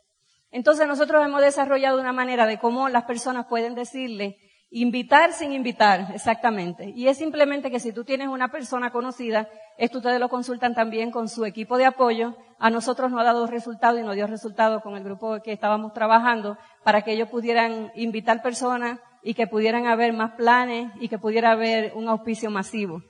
Entonces 0.49 0.87
nosotros 0.87 1.23
hemos 1.25 1.41
desarrollado 1.41 1.99
una 1.99 2.13
manera 2.13 2.45
de 2.47 2.57
cómo 2.57 2.87
las 2.87 3.03
personas 3.03 3.47
pueden 3.47 3.75
decirle, 3.75 4.37
invitar 4.77 5.31
sin 5.31 5.53
invitar, 5.53 6.11
exactamente. 6.13 6.91
Y 6.93 7.07
es 7.07 7.17
simplemente 7.17 7.71
que 7.71 7.79
si 7.79 7.93
tú 7.93 8.03
tienes 8.03 8.27
una 8.27 8.49
persona 8.49 8.91
conocida, 8.91 9.47
esto 9.77 9.99
ustedes 9.99 10.19
lo 10.19 10.27
consultan 10.27 10.75
también 10.75 11.11
con 11.11 11.29
su 11.29 11.45
equipo 11.45 11.77
de 11.77 11.85
apoyo. 11.85 12.35
A 12.59 12.69
nosotros 12.69 13.09
nos 13.09 13.21
ha 13.21 13.23
dado 13.23 13.47
resultado 13.47 13.97
y 13.97 14.03
nos 14.03 14.15
dio 14.15 14.27
resultado 14.27 14.81
con 14.81 14.97
el 14.97 15.03
grupo 15.05 15.39
que 15.41 15.53
estábamos 15.53 15.93
trabajando 15.93 16.57
para 16.83 17.03
que 17.03 17.13
ellos 17.13 17.29
pudieran 17.29 17.93
invitar 17.95 18.41
personas 18.41 18.99
y 19.23 19.33
que 19.33 19.47
pudieran 19.47 19.87
haber 19.87 20.11
más 20.11 20.33
planes 20.33 20.91
y 20.99 21.07
que 21.07 21.19
pudiera 21.19 21.51
haber 21.51 21.93
un 21.95 22.09
auspicio 22.09 22.51
masivo. 22.51 23.01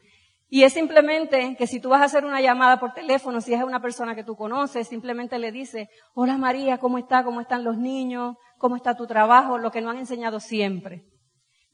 Y 0.48 0.66
es 0.66 0.74
simplemente 0.74 1.56
que 1.58 1.66
si 1.66 1.80
tú 1.80 1.90
vas 1.90 2.02
a 2.02 2.06
hacer 2.06 2.26
una 2.26 2.42
llamada 2.42 2.80
por 2.80 2.94
teléfono, 2.94 3.42
si 3.42 3.56
es 3.56 3.64
una 3.64 3.82
persona 3.82 4.14
que 4.14 4.24
tú 4.24 4.36
conoces, 4.36 4.88
simplemente 4.88 5.40
le 5.40 5.52
dice, 5.52 5.90
hola 6.14 6.38
María, 6.38 6.78
¿cómo 6.78 7.00
está? 7.00 7.24
¿Cómo 7.24 7.42
están 7.42 7.64
los 7.64 7.76
niños? 7.76 8.36
¿Cómo 8.60 8.76
está 8.76 8.96
tu 8.96 9.08
trabajo? 9.08 9.58
Lo 9.58 9.72
que 9.72 9.82
nos 9.82 9.94
han 9.94 9.98
enseñado 9.98 10.40
siempre. 10.40 11.15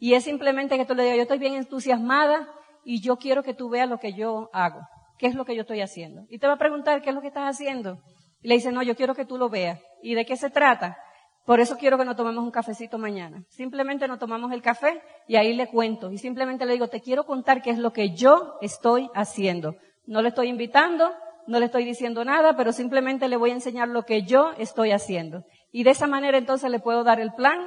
Y 0.01 0.15
es 0.15 0.23
simplemente 0.23 0.77
que 0.77 0.85
tú 0.85 0.95
le 0.95 1.03
digas, 1.03 1.17
yo 1.17 1.21
estoy 1.21 1.37
bien 1.37 1.53
entusiasmada 1.53 2.49
y 2.83 3.01
yo 3.01 3.17
quiero 3.17 3.43
que 3.43 3.53
tú 3.53 3.69
veas 3.69 3.87
lo 3.87 3.99
que 3.99 4.13
yo 4.13 4.49
hago. 4.51 4.79
¿Qué 5.19 5.27
es 5.27 5.35
lo 5.35 5.45
que 5.45 5.53
yo 5.53 5.61
estoy 5.61 5.81
haciendo? 5.81 6.23
Y 6.27 6.39
te 6.39 6.47
va 6.47 6.53
a 6.53 6.57
preguntar, 6.57 7.03
¿qué 7.03 7.09
es 7.09 7.15
lo 7.15 7.21
que 7.21 7.27
estás 7.27 7.47
haciendo? 7.47 7.99
Y 8.41 8.47
le 8.47 8.55
dice, 8.55 8.71
no, 8.71 8.81
yo 8.81 8.95
quiero 8.95 9.13
que 9.13 9.25
tú 9.25 9.37
lo 9.37 9.47
veas. 9.47 9.79
¿Y 10.01 10.15
de 10.15 10.25
qué 10.25 10.37
se 10.37 10.49
trata? 10.49 10.97
Por 11.45 11.59
eso 11.59 11.77
quiero 11.77 11.99
que 11.99 12.05
nos 12.05 12.15
tomemos 12.15 12.43
un 12.43 12.49
cafecito 12.49 12.97
mañana. 12.97 13.43
Simplemente 13.49 14.07
nos 14.07 14.17
tomamos 14.17 14.51
el 14.51 14.63
café 14.63 15.03
y 15.27 15.35
ahí 15.35 15.53
le 15.53 15.67
cuento. 15.67 16.11
Y 16.11 16.17
simplemente 16.17 16.65
le 16.65 16.73
digo, 16.73 16.87
te 16.87 17.01
quiero 17.01 17.27
contar 17.27 17.61
qué 17.61 17.69
es 17.69 17.77
lo 17.77 17.93
que 17.93 18.15
yo 18.15 18.55
estoy 18.59 19.07
haciendo. 19.13 19.75
No 20.07 20.23
le 20.23 20.29
estoy 20.29 20.47
invitando, 20.47 21.11
no 21.45 21.59
le 21.59 21.65
estoy 21.65 21.85
diciendo 21.85 22.25
nada, 22.25 22.57
pero 22.57 22.73
simplemente 22.73 23.27
le 23.27 23.37
voy 23.37 23.51
a 23.51 23.53
enseñar 23.53 23.87
lo 23.87 24.01
que 24.01 24.23
yo 24.23 24.53
estoy 24.57 24.93
haciendo. 24.93 25.43
Y 25.71 25.83
de 25.83 25.91
esa 25.91 26.07
manera 26.07 26.39
entonces 26.39 26.71
le 26.71 26.79
puedo 26.79 27.03
dar 27.03 27.19
el 27.19 27.33
plan 27.33 27.59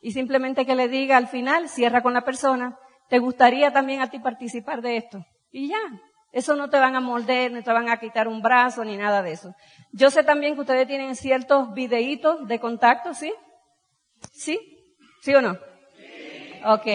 y 0.00 0.12
simplemente 0.12 0.66
que 0.66 0.74
le 0.74 0.88
diga 0.88 1.16
al 1.16 1.28
final, 1.28 1.68
cierra 1.68 2.02
con 2.02 2.14
la 2.14 2.22
persona, 2.24 2.76
¿te 3.08 3.18
gustaría 3.18 3.72
también 3.72 4.00
a 4.00 4.10
ti 4.10 4.18
participar 4.18 4.82
de 4.82 4.96
esto? 4.96 5.24
Y 5.50 5.68
ya, 5.68 5.80
eso 6.32 6.56
no 6.56 6.68
te 6.68 6.78
van 6.78 6.94
a 6.94 7.00
morder, 7.00 7.50
no 7.50 7.62
te 7.62 7.72
van 7.72 7.88
a 7.88 7.98
quitar 7.98 8.28
un 8.28 8.42
brazo, 8.42 8.84
ni 8.84 8.96
nada 8.96 9.22
de 9.22 9.32
eso. 9.32 9.54
Yo 9.92 10.10
sé 10.10 10.22
también 10.22 10.54
que 10.54 10.60
ustedes 10.60 10.86
tienen 10.86 11.16
ciertos 11.16 11.72
videitos 11.72 12.46
de 12.46 12.60
contacto, 12.60 13.14
¿sí? 13.14 13.32
¿Sí? 14.32 14.58
¿Sí 15.22 15.34
o 15.34 15.40
no? 15.40 15.56
Ok. 16.66 16.86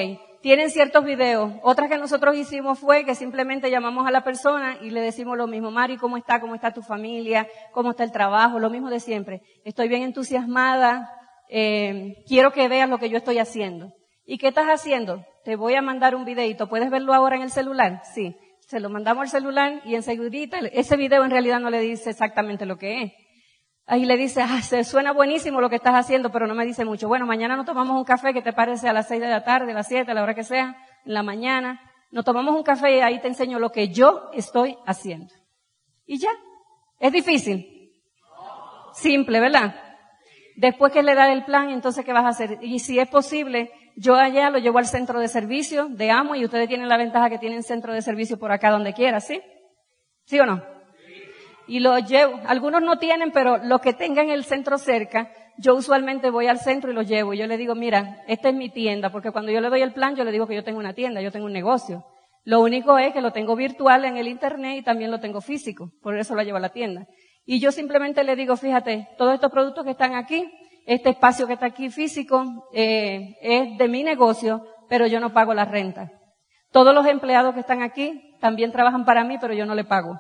Tienen 0.41 0.69
ciertos 0.69 1.05
videos. 1.05 1.53
Otra 1.63 1.87
que 1.87 1.97
nosotros 1.97 2.35
hicimos 2.35 2.77
fue 2.77 3.05
que 3.05 3.15
simplemente 3.15 3.71
llamamos 3.71 4.05
a 4.05 4.11
la 4.11 4.25
persona 4.25 4.77
y 4.81 4.89
le 4.89 4.99
decimos 4.99 5.37
lo 5.37 5.47
mismo. 5.47 5.71
Mari, 5.71 5.95
¿cómo 5.95 6.17
está? 6.17 6.41
¿Cómo 6.41 6.53
está 6.53 6.71
tu 6.71 6.81
familia? 6.81 7.47
¿Cómo 7.71 7.91
está 7.91 8.03
el 8.03 8.11
trabajo? 8.11 8.59
Lo 8.59 8.69
mismo 8.69 8.89
de 8.89 8.99
siempre. 8.99 9.41
Estoy 9.63 9.87
bien 9.87 10.03
entusiasmada. 10.03 11.09
Eh, 11.49 12.23
quiero 12.27 12.51
que 12.51 12.67
veas 12.67 12.89
lo 12.89 12.97
que 12.97 13.09
yo 13.09 13.17
estoy 13.17 13.39
haciendo. 13.39 13.93
¿Y 14.25 14.37
qué 14.37 14.47
estás 14.47 14.67
haciendo? 14.67 15.25
Te 15.43 15.55
voy 15.55 15.75
a 15.75 15.81
mandar 15.81 16.15
un 16.15 16.25
videito. 16.25 16.67
¿Puedes 16.67 16.89
verlo 16.89 17.13
ahora 17.13 17.35
en 17.35 17.43
el 17.43 17.51
celular? 17.51 18.01
Sí 18.13 18.35
se 18.67 18.79
lo 18.79 18.89
mandamos 18.89 19.21
al 19.21 19.29
celular 19.29 19.81
y 19.85 19.95
enseguida 19.95 20.59
ese 20.71 20.97
video 20.97 21.23
en 21.23 21.31
realidad 21.31 21.59
no 21.59 21.69
le 21.69 21.79
dice 21.79 22.09
exactamente 22.09 22.65
lo 22.65 22.77
que 22.77 23.03
es. 23.03 23.13
Ahí 23.85 24.05
le 24.05 24.15
dice, 24.15 24.41
ah, 24.41 24.61
se 24.61 24.83
suena 24.85 25.11
buenísimo 25.11 25.59
lo 25.59 25.69
que 25.69 25.75
estás 25.75 25.93
haciendo, 25.93 26.31
pero 26.31 26.47
no 26.47 26.55
me 26.55 26.65
dice 26.65 26.85
mucho. 26.85 27.07
Bueno, 27.07 27.25
mañana 27.25 27.57
nos 27.57 27.65
tomamos 27.65 27.97
un 27.97 28.05
café, 28.05 28.33
que 28.33 28.41
te 28.41 28.53
parece 28.53 28.87
a 28.87 28.93
las 28.93 29.09
seis 29.09 29.19
de 29.19 29.27
la 29.27 29.43
tarde, 29.43 29.73
a 29.73 29.75
las 29.75 29.87
siete, 29.87 30.09
a 30.09 30.13
la 30.13 30.23
hora 30.23 30.33
que 30.33 30.43
sea, 30.43 30.77
en 31.05 31.13
la 31.13 31.21
mañana. 31.21 31.81
Nos 32.09 32.23
tomamos 32.23 32.55
un 32.55 32.63
café 32.63 32.97
y 32.97 33.01
ahí 33.01 33.19
te 33.19 33.27
enseño 33.27 33.59
lo 33.59 33.71
que 33.71 33.89
yo 33.89 34.29
estoy 34.33 34.77
haciendo. 34.85 35.33
Y 36.05 36.17
ya. 36.17 36.31
Es 36.99 37.11
difícil. 37.11 37.91
Simple, 38.93 39.39
¿verdad? 39.41 39.75
Después 40.55 40.91
que 40.91 41.03
le 41.03 41.15
da 41.15 41.31
el 41.31 41.45
plan, 41.45 41.69
entonces, 41.69 42.05
¿qué 42.05 42.13
vas 42.13 42.25
a 42.25 42.29
hacer? 42.29 42.59
Y 42.61 42.79
si 42.79 42.99
es 42.99 43.07
posible, 43.07 43.71
yo 43.95 44.15
allá 44.15 44.49
lo 44.49 44.59
llevo 44.59 44.77
al 44.77 44.85
centro 44.85 45.19
de 45.19 45.27
servicio 45.27 45.87
de 45.89 46.11
AMO 46.11 46.35
y 46.35 46.45
ustedes 46.45 46.67
tienen 46.67 46.89
la 46.89 46.97
ventaja 46.97 47.29
que 47.29 47.39
tienen 47.39 47.63
centro 47.63 47.93
de 47.93 48.01
servicio 48.01 48.37
por 48.37 48.51
acá 48.51 48.71
donde 48.71 48.93
quiera, 48.93 49.19
¿sí? 49.19 49.41
¿Sí 50.25 50.39
o 50.39 50.45
no? 50.45 50.63
Y 51.67 51.79
lo 51.79 51.97
llevo, 51.97 52.39
algunos 52.45 52.81
no 52.81 52.97
tienen, 52.97 53.31
pero 53.31 53.57
los 53.57 53.81
que 53.81 53.93
tengan 53.93 54.29
el 54.29 54.43
centro 54.43 54.77
cerca, 54.77 55.31
yo 55.57 55.75
usualmente 55.75 56.29
voy 56.29 56.47
al 56.47 56.59
centro 56.59 56.91
y 56.91 56.93
lo 56.93 57.03
llevo 57.03 57.33
y 57.33 57.37
yo 57.37 57.47
le 57.47 57.57
digo, 57.57 57.73
mira, 57.75 58.23
esta 58.27 58.49
es 58.49 58.55
mi 58.55 58.69
tienda, 58.69 59.11
porque 59.11 59.31
cuando 59.31 59.51
yo 59.51 59.61
le 59.61 59.69
doy 59.69 59.81
el 59.81 59.93
plan, 59.93 60.15
yo 60.15 60.23
le 60.23 60.31
digo 60.31 60.47
que 60.47 60.55
yo 60.55 60.63
tengo 60.63 60.79
una 60.79 60.93
tienda, 60.93 61.21
yo 61.21 61.31
tengo 61.31 61.45
un 61.45 61.53
negocio. 61.53 62.03
Lo 62.43 62.59
único 62.61 62.97
es 62.97 63.13
que 63.13 63.21
lo 63.21 63.31
tengo 63.31 63.55
virtual 63.55 64.03
en 64.03 64.17
el 64.17 64.27
internet 64.27 64.77
y 64.77 64.83
también 64.83 65.11
lo 65.11 65.19
tengo 65.19 65.39
físico, 65.39 65.91
por 66.01 66.17
eso 66.17 66.35
lo 66.35 66.43
llevo 66.43 66.57
a 66.57 66.61
la 66.61 66.69
tienda. 66.69 67.07
Y 67.45 67.59
yo 67.59 67.71
simplemente 67.71 68.23
le 68.23 68.35
digo, 68.35 68.55
fíjate, 68.55 69.09
todos 69.17 69.33
estos 69.33 69.51
productos 69.51 69.83
que 69.83 69.91
están 69.91 70.15
aquí, 70.15 70.49
este 70.85 71.09
espacio 71.09 71.47
que 71.47 71.53
está 71.53 71.67
aquí 71.67 71.89
físico 71.89 72.69
eh, 72.73 73.35
es 73.41 73.77
de 73.77 73.87
mi 73.87 74.03
negocio, 74.03 74.65
pero 74.89 75.07
yo 75.07 75.19
no 75.19 75.33
pago 75.33 75.53
la 75.53 75.65
renta. 75.65 76.11
Todos 76.71 76.93
los 76.93 77.05
empleados 77.05 77.53
que 77.53 77.59
están 77.59 77.81
aquí 77.81 78.37
también 78.39 78.71
trabajan 78.71 79.05
para 79.05 79.23
mí, 79.23 79.37
pero 79.39 79.53
yo 79.53 79.65
no 79.65 79.75
le 79.75 79.83
pago. 79.83 80.19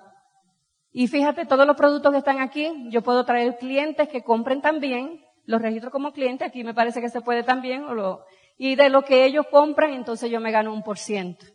Y 0.91 1.07
fíjate, 1.07 1.45
todos 1.45 1.65
los 1.65 1.75
productos 1.75 2.11
que 2.11 2.19
están 2.19 2.39
aquí, 2.39 2.87
yo 2.89 3.01
puedo 3.01 3.25
traer 3.25 3.57
clientes 3.57 4.07
que 4.09 4.23
compren 4.23 4.61
también, 4.61 5.21
los 5.45 5.61
registro 5.61 5.91
como 5.91 6.13
cliente, 6.13 6.45
aquí 6.45 6.63
me 6.63 6.73
parece 6.73 7.01
que 7.01 7.09
se 7.09 7.21
puede 7.21 7.43
también, 7.43 7.83
o 7.85 7.93
lo, 7.93 8.23
y 8.57 8.75
de 8.75 8.89
lo 8.89 9.01
que 9.01 9.25
ellos 9.25 9.47
compran, 9.49 9.93
entonces 9.93 10.29
yo 10.29 10.39
me 10.39 10.51
gano 10.51 10.71
un 10.71 10.83
por 10.83 10.97
ciento. 10.97 11.45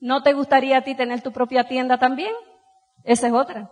¿No 0.00 0.22
te 0.22 0.32
gustaría 0.32 0.78
a 0.78 0.82
ti 0.82 0.94
tener 0.94 1.20
tu 1.20 1.32
propia 1.32 1.64
tienda 1.64 1.98
también? 1.98 2.32
Esa 3.04 3.26
es 3.28 3.32
otra. 3.32 3.70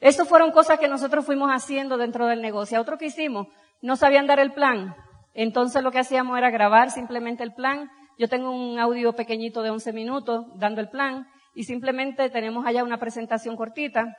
Estas 0.00 0.28
fueron 0.28 0.50
cosas 0.50 0.78
que 0.78 0.88
nosotros 0.88 1.24
fuimos 1.24 1.50
haciendo 1.50 1.96
dentro 1.96 2.26
del 2.26 2.42
negocio. 2.42 2.80
Otro 2.80 2.98
que 2.98 3.06
hicimos, 3.06 3.48
no 3.80 3.96
sabían 3.96 4.26
dar 4.26 4.40
el 4.40 4.52
plan. 4.52 4.94
Entonces 5.34 5.82
lo 5.82 5.90
que 5.90 5.98
hacíamos 5.98 6.36
era 6.38 6.50
grabar 6.50 6.90
simplemente 6.90 7.42
el 7.42 7.54
plan. 7.54 7.90
Yo 8.18 8.28
tengo 8.28 8.50
un 8.50 8.78
audio 8.78 9.14
pequeñito 9.14 9.62
de 9.62 9.70
11 9.70 9.92
minutos 9.92 10.46
dando 10.56 10.80
el 10.80 10.88
plan 10.88 11.26
y 11.54 11.64
simplemente 11.64 12.30
tenemos 12.30 12.66
allá 12.66 12.84
una 12.84 12.98
presentación 12.98 13.56
cortita 13.56 14.16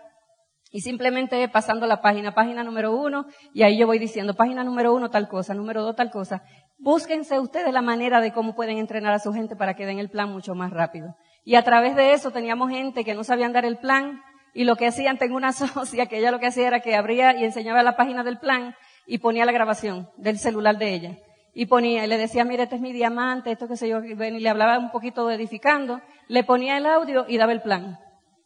y 0.71 0.81
simplemente 0.81 1.47
pasando 1.49 1.87
la 1.87 2.01
página, 2.01 2.33
página 2.33 2.63
número 2.63 2.95
uno, 2.95 3.25
y 3.53 3.63
ahí 3.63 3.77
yo 3.77 3.87
voy 3.87 3.99
diciendo, 3.99 4.35
página 4.35 4.63
número 4.63 4.93
uno 4.93 5.09
tal 5.09 5.27
cosa, 5.27 5.53
número 5.53 5.81
dos 5.81 5.95
tal 5.95 6.11
cosa. 6.11 6.43
Búsquense 6.77 7.39
ustedes 7.39 7.73
la 7.73 7.81
manera 7.81 8.19
de 8.19 8.33
cómo 8.33 8.53
pueden 8.53 8.77
entrenar 8.77 9.13
a 9.13 9.19
su 9.19 9.31
gente 9.33 9.55
para 9.55 9.75
que 9.75 9.85
den 9.85 9.99
el 9.99 10.09
plan 10.09 10.31
mucho 10.31 10.55
más 10.55 10.71
rápido. 10.71 11.15
Y 11.43 11.55
a 11.55 11.63
través 11.63 11.95
de 11.95 12.13
eso 12.13 12.31
teníamos 12.31 12.69
gente 12.69 13.05
que 13.05 13.15
no 13.15 13.23
sabían 13.23 13.53
dar 13.53 13.65
el 13.65 13.77
plan, 13.77 14.21
y 14.57 14.63
lo 14.63 14.75
que 14.75 14.87
hacían, 14.87 15.19
tengo 15.19 15.35
una 15.35 15.51
socia 15.53 16.07
que 16.07 16.17
ella 16.17 16.31
lo 16.31 16.39
que 16.39 16.47
hacía 16.47 16.65
era 16.65 16.79
que 16.79 16.95
abría 16.95 17.39
y 17.39 17.43
enseñaba 17.43 17.83
la 17.83 17.95
página 17.95 18.23
del 18.23 18.39
plan, 18.39 18.75
y 19.05 19.19
ponía 19.19 19.45
la 19.45 19.51
grabación 19.51 20.09
del 20.17 20.39
celular 20.39 20.79
de 20.79 20.95
ella. 20.95 21.17
Y 21.53 21.67
ponía, 21.67 22.03
y 22.03 22.07
le 22.07 22.17
decía, 22.17 22.43
mire, 22.43 22.63
este 22.63 22.77
es 22.77 22.81
mi 22.81 22.91
diamante, 22.91 23.51
esto 23.51 23.67
que 23.67 23.77
sé 23.77 23.87
yo, 23.87 24.03
y 24.03 24.15
le 24.15 24.49
hablaba 24.49 24.79
un 24.79 24.89
poquito 24.89 25.29
edificando, 25.29 26.01
le 26.27 26.43
ponía 26.43 26.75
el 26.75 26.87
audio 26.87 27.25
y 27.27 27.37
daba 27.37 27.51
el 27.51 27.61
plan. 27.61 27.99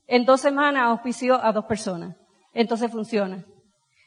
En 0.05 0.25
dos 0.25 0.41
semanas 0.41 0.83
auspició 0.83 1.41
a 1.41 1.53
dos 1.53 1.63
personas. 1.63 2.17
Entonces 2.53 2.91
funciona. 2.91 3.45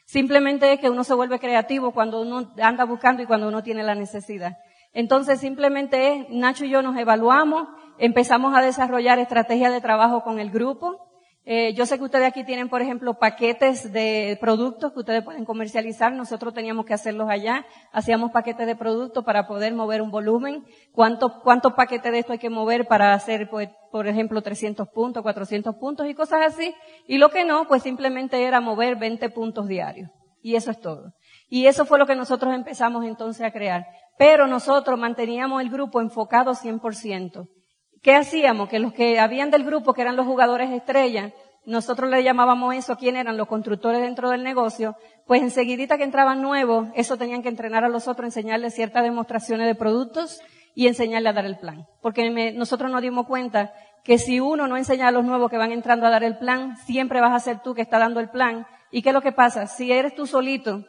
Simplemente 0.05 0.73
es 0.73 0.79
que 0.79 0.91
uno 0.91 1.03
se 1.03 1.15
vuelve 1.15 1.39
creativo 1.39 1.91
cuando 1.91 2.21
uno 2.21 2.53
anda 2.61 2.85
buscando 2.85 3.23
y 3.23 3.25
cuando 3.25 3.47
uno 3.47 3.63
tiene 3.63 3.81
la 3.81 3.95
necesidad. 3.95 4.59
Entonces 4.93 5.39
simplemente 5.39 6.13
es, 6.13 6.29
Nacho 6.29 6.65
y 6.65 6.69
yo 6.69 6.83
nos 6.83 6.95
evaluamos, 6.97 7.67
empezamos 7.97 8.55
a 8.55 8.61
desarrollar 8.61 9.17
estrategias 9.17 9.73
de 9.73 9.81
trabajo 9.81 10.21
con 10.21 10.39
el 10.39 10.51
grupo, 10.51 11.01
eh, 11.47 11.75
yo 11.75 11.85
sé 11.85 11.99
que 11.99 12.03
ustedes 12.03 12.27
aquí 12.27 12.43
tienen, 12.43 12.69
por 12.69 12.81
ejemplo, 12.81 13.19
paquetes 13.19 13.93
de 13.93 14.35
productos 14.41 14.91
que 14.93 14.99
ustedes 14.99 15.23
pueden 15.23 15.45
comercializar. 15.45 16.11
Nosotros 16.11 16.55
teníamos 16.55 16.85
que 16.85 16.95
hacerlos 16.95 17.29
allá. 17.29 17.67
Hacíamos 17.91 18.31
paquetes 18.31 18.65
de 18.65 18.75
productos 18.75 19.23
para 19.23 19.45
poder 19.45 19.75
mover 19.75 20.01
un 20.01 20.09
volumen. 20.09 20.65
¿Cuántos 20.91 21.33
cuántos 21.43 21.73
paquetes 21.73 22.11
de 22.11 22.19
esto 22.19 22.33
hay 22.33 22.39
que 22.39 22.49
mover 22.49 22.87
para 22.87 23.13
hacer, 23.13 23.47
pues, 23.51 23.69
por 23.91 24.07
ejemplo, 24.07 24.41
300 24.41 24.87
puntos, 24.89 25.21
400 25.21 25.75
puntos 25.75 26.07
y 26.07 26.15
cosas 26.15 26.41
así? 26.47 26.73
Y 27.07 27.19
lo 27.19 27.29
que 27.29 27.45
no, 27.45 27.67
pues 27.67 27.83
simplemente 27.83 28.43
era 28.43 28.59
mover 28.59 28.95
20 28.95 29.29
puntos 29.29 29.67
diarios. 29.67 30.09
Y 30.41 30.55
eso 30.55 30.71
es 30.71 30.79
todo. 30.79 31.13
Y 31.47 31.67
eso 31.67 31.85
fue 31.85 31.99
lo 31.99 32.07
que 32.07 32.15
nosotros 32.15 32.55
empezamos 32.55 33.05
entonces 33.05 33.45
a 33.45 33.51
crear. 33.51 33.85
Pero 34.17 34.47
nosotros 34.47 34.97
manteníamos 34.97 35.61
el 35.61 35.69
grupo 35.69 36.01
enfocado 36.01 36.55
100%. 36.55 37.47
¿Qué 38.05 38.13
hacíamos? 38.13 38.69
Que 38.69 38.77
los 38.77 38.93
que 38.93 39.17
habían 39.17 39.49
del 39.49 39.63
grupo, 39.63 39.95
que 39.95 40.03
eran 40.03 40.15
los 40.15 40.27
jugadores 40.27 40.69
estrella, 40.69 41.31
nosotros 41.65 42.07
le 42.11 42.23
llamábamos 42.23 42.75
eso, 42.75 42.97
quién 42.97 43.15
eran 43.15 43.35
los 43.35 43.47
constructores 43.47 43.99
dentro 43.99 44.29
del 44.29 44.43
negocio, 44.43 44.95
pues 45.25 45.41
enseguidita 45.41 45.97
que 45.97 46.03
entraban 46.03 46.39
nuevos, 46.39 46.87
eso 46.93 47.17
tenían 47.17 47.41
que 47.41 47.49
entrenar 47.49 47.83
a 47.83 47.89
los 47.89 48.07
otros, 48.07 48.27
enseñarles 48.27 48.75
ciertas 48.75 49.01
demostraciones 49.01 49.65
de 49.65 49.73
productos 49.73 50.39
y 50.75 50.85
enseñarles 50.85 51.31
a 51.31 51.33
dar 51.33 51.45
el 51.45 51.57
plan. 51.57 51.87
Porque 52.03 52.29
nosotros 52.53 52.91
nos 52.91 53.01
dimos 53.01 53.25
cuenta 53.25 53.73
que 54.03 54.19
si 54.19 54.39
uno 54.39 54.67
no 54.67 54.77
enseña 54.77 55.07
a 55.07 55.11
los 55.11 55.25
nuevos 55.25 55.49
que 55.49 55.57
van 55.57 55.71
entrando 55.71 56.05
a 56.05 56.11
dar 56.11 56.23
el 56.23 56.37
plan, 56.37 56.77
siempre 56.85 57.21
vas 57.21 57.33
a 57.33 57.39
ser 57.39 57.63
tú 57.63 57.73
que 57.73 57.81
está 57.81 57.97
dando 57.97 58.19
el 58.19 58.29
plan. 58.29 58.67
¿Y 58.91 59.01
qué 59.01 59.09
es 59.09 59.15
lo 59.15 59.23
que 59.23 59.31
pasa? 59.31 59.65
Si 59.65 59.91
eres 59.91 60.13
tú 60.13 60.27
solito, 60.27 60.83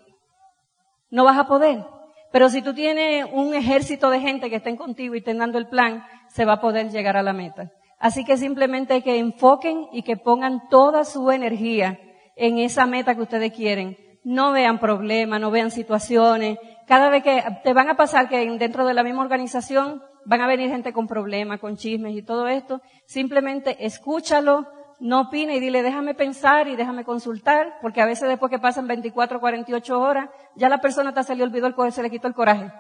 no 1.08 1.25
vas 1.25 1.38
a 1.38 1.46
poder. 1.46 1.82
Pero 2.30 2.50
si 2.50 2.61
tú 2.61 2.75
tienes 2.75 3.25
un 3.32 3.54
ejército 3.54 4.11
de 4.11 4.20
gente 4.20 4.50
que 4.50 4.56
estén 4.56 4.76
contigo 4.76 5.14
y 5.14 5.18
estén 5.18 5.38
dando 5.38 5.56
el 5.56 5.68
plan, 5.68 6.04
se 6.37 6.45
va 6.45 6.55
a 6.55 6.61
poder 6.61 6.90
llegar 6.90 7.16
a 7.16 7.23
la 7.23 7.33
meta. 7.33 7.73
Así 7.99 8.23
que 8.23 8.37
simplemente 8.37 9.00
que 9.00 9.19
enfoquen 9.19 9.87
y 9.90 10.02
que 10.02 10.19
pongan 10.19 10.69
toda 10.69 11.05
su 11.05 11.31
energía 11.31 11.99
en 12.37 12.59
esa 12.59 12.85
meta 12.85 13.14
que 13.14 13.23
ustedes 13.23 13.52
quieren. 13.52 13.97
No 14.23 14.52
vean 14.52 14.78
problemas, 14.78 15.40
no 15.40 15.50
vean 15.50 15.71
situaciones. 15.71 16.59
Cada 16.87 17.09
vez 17.09 17.23
que 17.23 17.43
te 17.64 17.73
van 17.73 17.88
a 17.88 17.97
pasar 17.97 18.28
que 18.28 18.47
dentro 18.59 18.85
de 18.85 18.93
la 18.93 19.02
misma 19.02 19.23
organización 19.23 20.02
van 20.26 20.43
a 20.43 20.47
venir 20.47 20.69
gente 20.69 20.93
con 20.93 21.07
problemas, 21.07 21.59
con 21.59 21.78
chismes 21.78 22.14
y 22.14 22.21
todo 22.21 22.49
esto, 22.49 22.83
simplemente 23.07 23.87
escúchalo, 23.87 24.66
no 25.00 25.23
opine 25.23 25.57
y 25.57 25.61
dile, 25.61 25.83
déjame 25.83 26.12
pensar 26.12 26.69
y 26.69 26.76
déjame 26.76 27.05
consultar, 27.05 27.78
porque 27.81 28.02
a 28.02 28.07
veces 28.07 28.28
después 28.28 28.50
que 28.50 28.59
pasan 28.59 28.87
24 28.87 29.38
o 29.38 29.40
48 29.40 29.99
horas, 29.99 30.28
ya 30.55 30.69
la 30.69 30.83
persona 30.83 31.14
te 31.14 31.23
se 31.23 31.35
le 31.35 31.45
olvidó 31.45 31.66
el 31.66 31.93
se 31.93 32.02
le 32.02 32.11
quitó 32.11 32.28
el 32.28 32.35
coraje. 32.35 32.71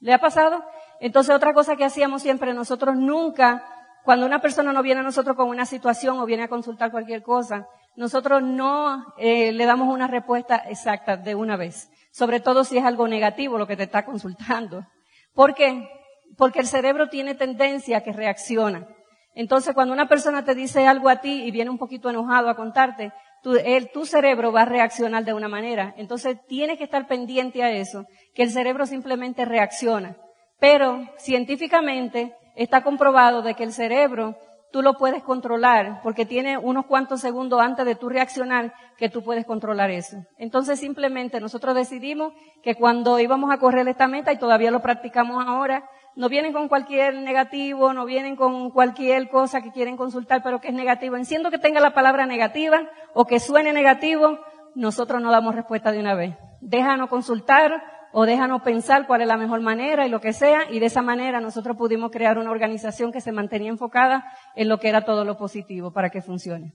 ¿Le 0.00 0.14
ha 0.14 0.18
pasado? 0.18 0.64
Entonces 1.00 1.34
otra 1.34 1.54
cosa 1.54 1.76
que 1.76 1.84
hacíamos 1.84 2.22
siempre, 2.22 2.52
nosotros 2.52 2.94
nunca, 2.94 3.64
cuando 4.04 4.26
una 4.26 4.40
persona 4.40 4.72
no 4.72 4.82
viene 4.82 5.00
a 5.00 5.04
nosotros 5.04 5.34
con 5.34 5.48
una 5.48 5.64
situación 5.64 6.18
o 6.20 6.26
viene 6.26 6.44
a 6.44 6.48
consultar 6.48 6.90
cualquier 6.90 7.22
cosa, 7.22 7.66
nosotros 7.96 8.42
no 8.42 9.04
eh, 9.18 9.52
le 9.52 9.66
damos 9.66 9.92
una 9.92 10.06
respuesta 10.06 10.56
exacta 10.56 11.16
de 11.16 11.34
una 11.34 11.56
vez. 11.56 11.90
Sobre 12.12 12.40
todo 12.40 12.64
si 12.64 12.76
es 12.76 12.84
algo 12.84 13.08
negativo 13.08 13.58
lo 13.58 13.66
que 13.66 13.76
te 13.76 13.84
está 13.84 14.04
consultando. 14.04 14.86
¿Por 15.34 15.54
qué? 15.54 15.88
Porque 16.36 16.60
el 16.60 16.66
cerebro 16.66 17.08
tiene 17.08 17.34
tendencia 17.34 18.02
que 18.02 18.12
reacciona. 18.12 18.86
Entonces, 19.34 19.74
cuando 19.74 19.94
una 19.94 20.08
persona 20.08 20.44
te 20.44 20.54
dice 20.54 20.86
algo 20.86 21.08
a 21.08 21.20
ti 21.20 21.44
y 21.44 21.50
viene 21.50 21.70
un 21.70 21.78
poquito 21.78 22.10
enojado 22.10 22.50
a 22.50 22.56
contarte, 22.56 23.12
tu, 23.42 23.54
el, 23.54 23.90
tu 23.90 24.04
cerebro 24.04 24.52
va 24.52 24.62
a 24.62 24.66
reaccionar 24.66 25.24
de 25.24 25.32
una 25.32 25.48
manera. 25.48 25.94
Entonces 25.96 26.36
tienes 26.46 26.78
que 26.78 26.84
estar 26.84 27.06
pendiente 27.06 27.62
a 27.62 27.70
eso, 27.70 28.04
que 28.34 28.42
el 28.42 28.50
cerebro 28.50 28.86
simplemente 28.86 29.44
reacciona. 29.44 30.16
Pero 30.60 31.00
científicamente 31.16 32.36
está 32.54 32.82
comprobado 32.82 33.42
de 33.42 33.54
que 33.54 33.64
el 33.64 33.72
cerebro 33.72 34.36
tú 34.70 34.82
lo 34.82 34.94
puedes 34.94 35.22
controlar 35.22 36.00
porque 36.02 36.26
tiene 36.26 36.58
unos 36.58 36.86
cuantos 36.86 37.20
segundos 37.20 37.60
antes 37.60 37.84
de 37.84 37.96
tu 37.96 38.08
reaccionar 38.08 38.72
que 38.96 39.08
tú 39.08 39.22
puedes 39.22 39.44
controlar 39.44 39.90
eso. 39.90 40.18
Entonces 40.36 40.78
simplemente 40.78 41.40
nosotros 41.40 41.74
decidimos 41.74 42.32
que 42.62 42.74
cuando 42.74 43.18
íbamos 43.18 43.50
a 43.50 43.58
correr 43.58 43.88
esta 43.88 44.06
meta 44.06 44.32
y 44.32 44.38
todavía 44.38 44.70
lo 44.70 44.80
practicamos 44.80 45.44
ahora, 45.44 45.88
no 46.14 46.28
vienen 46.28 46.52
con 46.52 46.68
cualquier 46.68 47.14
negativo, 47.14 47.92
no 47.92 48.04
vienen 48.04 48.36
con 48.36 48.70
cualquier 48.70 49.28
cosa 49.28 49.62
que 49.62 49.72
quieren 49.72 49.96
consultar 49.96 50.42
pero 50.42 50.60
que 50.60 50.68
es 50.68 50.74
negativo. 50.74 51.16
Enciendo 51.16 51.50
que 51.50 51.58
tenga 51.58 51.80
la 51.80 51.94
palabra 51.94 52.26
negativa 52.26 52.82
o 53.14 53.24
que 53.24 53.40
suene 53.40 53.72
negativo, 53.72 54.38
nosotros 54.74 55.20
no 55.22 55.30
damos 55.30 55.54
respuesta 55.54 55.90
de 55.90 56.00
una 56.00 56.14
vez. 56.14 56.36
Déjanos 56.60 57.08
consultar 57.08 57.82
o 58.12 58.26
déjanos 58.26 58.62
pensar 58.62 59.06
cuál 59.06 59.22
es 59.22 59.28
la 59.28 59.36
mejor 59.36 59.60
manera 59.60 60.06
y 60.06 60.10
lo 60.10 60.20
que 60.20 60.32
sea, 60.32 60.70
y 60.70 60.80
de 60.80 60.86
esa 60.86 61.02
manera 61.02 61.40
nosotros 61.40 61.76
pudimos 61.76 62.10
crear 62.10 62.38
una 62.38 62.50
organización 62.50 63.12
que 63.12 63.20
se 63.20 63.32
mantenía 63.32 63.70
enfocada 63.70 64.24
en 64.56 64.68
lo 64.68 64.78
que 64.78 64.88
era 64.88 65.04
todo 65.04 65.24
lo 65.24 65.36
positivo 65.36 65.92
para 65.92 66.10
que 66.10 66.22
funcione. 66.22 66.72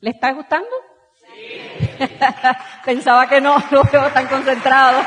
¿Le 0.00 0.10
está 0.10 0.32
gustando? 0.32 0.68
Sí. 1.14 1.96
Pensaba 2.84 3.28
que 3.28 3.40
no, 3.40 3.56
no 3.70 3.82
veo 3.90 4.10
tan 4.10 4.26
concentrado. 4.26 5.00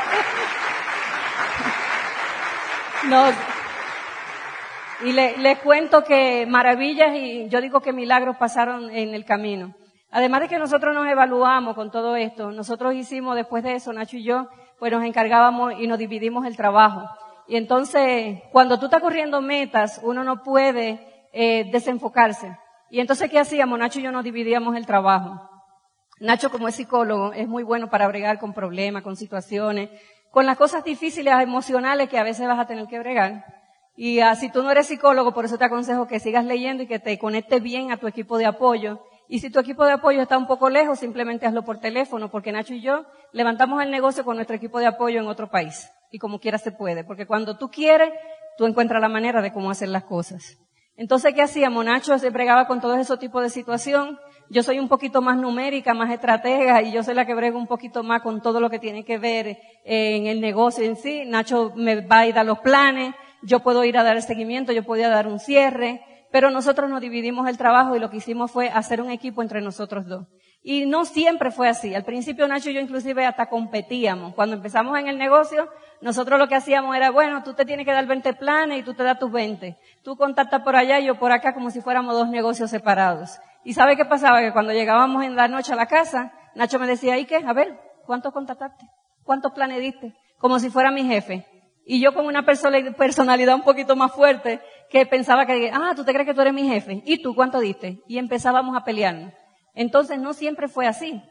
no. 3.08 3.26
Y 5.04 5.12
le, 5.12 5.36
les 5.38 5.58
cuento 5.58 6.04
que 6.04 6.46
maravillas 6.46 7.14
y 7.16 7.48
yo 7.48 7.60
digo 7.60 7.80
que 7.80 7.92
milagros 7.92 8.36
pasaron 8.36 8.90
en 8.90 9.14
el 9.14 9.24
camino. 9.24 9.74
Además 10.10 10.42
de 10.42 10.48
que 10.48 10.58
nosotros 10.58 10.94
nos 10.94 11.08
evaluamos 11.08 11.74
con 11.74 11.90
todo 11.90 12.16
esto, 12.16 12.52
nosotros 12.52 12.94
hicimos 12.94 13.34
después 13.34 13.64
de 13.64 13.74
eso, 13.74 13.92
Nacho 13.94 14.18
y 14.18 14.24
yo, 14.24 14.46
pues 14.82 14.90
nos 14.90 15.04
encargábamos 15.04 15.74
y 15.78 15.86
nos 15.86 15.96
dividimos 15.96 16.44
el 16.44 16.56
trabajo. 16.56 17.08
Y 17.46 17.54
entonces, 17.54 18.40
cuando 18.50 18.80
tú 18.80 18.86
estás 18.86 19.00
corriendo 19.00 19.40
metas, 19.40 20.00
uno 20.02 20.24
no 20.24 20.42
puede 20.42 21.28
eh, 21.32 21.70
desenfocarse. 21.70 22.58
Y 22.90 22.98
entonces, 22.98 23.30
¿qué 23.30 23.38
hacíamos? 23.38 23.78
Nacho 23.78 24.00
y 24.00 24.02
yo 24.02 24.10
nos 24.10 24.24
dividíamos 24.24 24.74
el 24.74 24.84
trabajo. 24.84 25.40
Nacho, 26.18 26.50
como 26.50 26.66
es 26.66 26.74
psicólogo, 26.74 27.32
es 27.32 27.46
muy 27.46 27.62
bueno 27.62 27.90
para 27.90 28.08
bregar 28.08 28.40
con 28.40 28.54
problemas, 28.54 29.04
con 29.04 29.14
situaciones, 29.14 29.88
con 30.32 30.46
las 30.46 30.58
cosas 30.58 30.82
difíciles 30.82 31.32
emocionales 31.40 32.08
que 32.08 32.18
a 32.18 32.24
veces 32.24 32.48
vas 32.48 32.58
a 32.58 32.66
tener 32.66 32.88
que 32.88 32.98
bregar. 32.98 33.44
Y 33.94 34.20
uh, 34.20 34.34
si 34.34 34.50
tú 34.50 34.64
no 34.64 34.72
eres 34.72 34.88
psicólogo, 34.88 35.32
por 35.32 35.44
eso 35.44 35.58
te 35.58 35.64
aconsejo 35.64 36.08
que 36.08 36.18
sigas 36.18 36.44
leyendo 36.44 36.82
y 36.82 36.88
que 36.88 36.98
te 36.98 37.16
conectes 37.20 37.62
bien 37.62 37.92
a 37.92 37.98
tu 37.98 38.08
equipo 38.08 38.36
de 38.36 38.46
apoyo 38.46 38.98
y 39.32 39.38
si 39.38 39.48
tu 39.48 39.58
equipo 39.58 39.86
de 39.86 39.92
apoyo 39.92 40.20
está 40.20 40.36
un 40.36 40.46
poco 40.46 40.68
lejos, 40.68 40.98
simplemente 40.98 41.46
hazlo 41.46 41.64
por 41.64 41.78
teléfono, 41.80 42.30
porque 42.30 42.52
Nacho 42.52 42.74
y 42.74 42.82
yo 42.82 43.06
levantamos 43.32 43.82
el 43.82 43.90
negocio 43.90 44.26
con 44.26 44.36
nuestro 44.36 44.56
equipo 44.56 44.78
de 44.78 44.84
apoyo 44.84 45.20
en 45.20 45.26
otro 45.26 45.48
país. 45.48 45.90
Y 46.10 46.18
como 46.18 46.38
quiera 46.38 46.58
se 46.58 46.70
puede, 46.70 47.02
porque 47.02 47.26
cuando 47.26 47.56
tú 47.56 47.70
quieres, 47.70 48.10
tú 48.58 48.66
encuentras 48.66 49.00
la 49.00 49.08
manera 49.08 49.40
de 49.40 49.50
cómo 49.50 49.70
hacer 49.70 49.88
las 49.88 50.04
cosas. 50.04 50.58
Entonces, 50.98 51.32
¿qué 51.32 51.40
hacíamos? 51.40 51.82
Nacho 51.82 52.18
se 52.18 52.28
bregaba 52.28 52.66
con 52.66 52.82
todo 52.82 52.94
ese 52.94 53.16
tipo 53.16 53.40
de 53.40 53.48
situación. 53.48 54.18
Yo 54.50 54.62
soy 54.62 54.78
un 54.78 54.88
poquito 54.88 55.22
más 55.22 55.38
numérica, 55.38 55.94
más 55.94 56.10
estratega, 56.10 56.82
y 56.82 56.92
yo 56.92 57.02
soy 57.02 57.14
la 57.14 57.24
que 57.24 57.34
brego 57.34 57.58
un 57.58 57.66
poquito 57.66 58.02
más 58.02 58.20
con 58.20 58.42
todo 58.42 58.60
lo 58.60 58.68
que 58.68 58.80
tiene 58.80 59.02
que 59.02 59.16
ver 59.16 59.46
eh, 59.46 59.58
en 59.86 60.26
el 60.26 60.42
negocio 60.42 60.84
en 60.84 60.96
sí. 60.96 61.24
Nacho 61.24 61.72
me 61.74 62.06
va 62.06 62.18
a 62.18 62.26
ir 62.26 62.38
a 62.38 62.44
los 62.44 62.58
planes, 62.58 63.14
yo 63.40 63.60
puedo 63.60 63.82
ir 63.82 63.96
a 63.96 64.02
dar 64.02 64.16
el 64.16 64.22
seguimiento, 64.22 64.72
yo 64.72 64.84
podía 64.84 65.08
dar 65.08 65.26
un 65.26 65.40
cierre, 65.40 66.02
pero 66.32 66.50
nosotros 66.50 66.88
nos 66.88 67.02
dividimos 67.02 67.46
el 67.46 67.58
trabajo 67.58 67.94
y 67.94 68.00
lo 68.00 68.10
que 68.10 68.16
hicimos 68.16 68.50
fue 68.50 68.70
hacer 68.70 69.02
un 69.02 69.10
equipo 69.10 69.42
entre 69.42 69.60
nosotros 69.60 70.06
dos. 70.06 70.26
Y 70.62 70.86
no 70.86 71.04
siempre 71.04 71.50
fue 71.50 71.68
así. 71.68 71.94
Al 71.94 72.04
principio 72.04 72.48
Nacho 72.48 72.70
y 72.70 72.74
yo 72.74 72.80
inclusive 72.80 73.26
hasta 73.26 73.46
competíamos. 73.46 74.34
Cuando 74.34 74.56
empezamos 74.56 74.98
en 74.98 75.08
el 75.08 75.18
negocio, 75.18 75.68
nosotros 76.00 76.38
lo 76.38 76.48
que 76.48 76.54
hacíamos 76.54 76.96
era, 76.96 77.10
bueno, 77.10 77.42
tú 77.42 77.52
te 77.52 77.66
tienes 77.66 77.84
que 77.84 77.92
dar 77.92 78.06
20 78.06 78.32
planes 78.34 78.78
y 78.78 78.82
tú 78.82 78.94
te 78.94 79.02
das 79.02 79.18
tus 79.18 79.30
20. 79.30 79.76
Tú 80.02 80.16
contactas 80.16 80.62
por 80.62 80.74
allá 80.74 81.00
y 81.00 81.06
yo 81.06 81.18
por 81.18 81.32
acá 81.32 81.52
como 81.52 81.70
si 81.70 81.82
fuéramos 81.82 82.14
dos 82.14 82.28
negocios 82.28 82.70
separados. 82.70 83.38
¿Y 83.62 83.74
sabe 83.74 83.96
qué 83.96 84.06
pasaba? 84.06 84.40
Que 84.40 84.52
cuando 84.52 84.72
llegábamos 84.72 85.24
en 85.24 85.36
la 85.36 85.48
noche 85.48 85.74
a 85.74 85.76
la 85.76 85.86
casa, 85.86 86.32
Nacho 86.54 86.78
me 86.78 86.86
decía, 86.86 87.18
¿y 87.18 87.26
qué? 87.26 87.42
A 87.46 87.52
ver, 87.52 87.78
¿cuántos 88.06 88.32
contactaste? 88.32 88.86
¿Cuántos 89.22 89.52
planes 89.52 89.80
diste? 89.80 90.14
Como 90.38 90.58
si 90.58 90.70
fuera 90.70 90.90
mi 90.90 91.04
jefe. 91.04 91.46
Y 91.84 92.00
yo 92.00 92.14
con 92.14 92.26
una 92.26 92.44
personalidad 92.44 93.54
un 93.54 93.62
poquito 93.62 93.96
más 93.96 94.12
fuerte, 94.12 94.60
que 94.92 95.06
pensaba 95.06 95.46
que, 95.46 95.70
ah, 95.72 95.94
tú 95.96 96.04
te 96.04 96.12
crees 96.12 96.26
que 96.26 96.34
tú 96.34 96.42
eres 96.42 96.52
mi 96.52 96.68
jefe. 96.68 97.02
¿Y 97.06 97.22
tú 97.22 97.34
cuánto 97.34 97.60
diste? 97.60 98.02
Y 98.06 98.18
empezábamos 98.18 98.76
a 98.76 98.84
pelearnos. 98.84 99.32
Entonces 99.74 100.18
no 100.18 100.34
siempre 100.34 100.68
fue 100.68 100.86
así. 100.86 101.22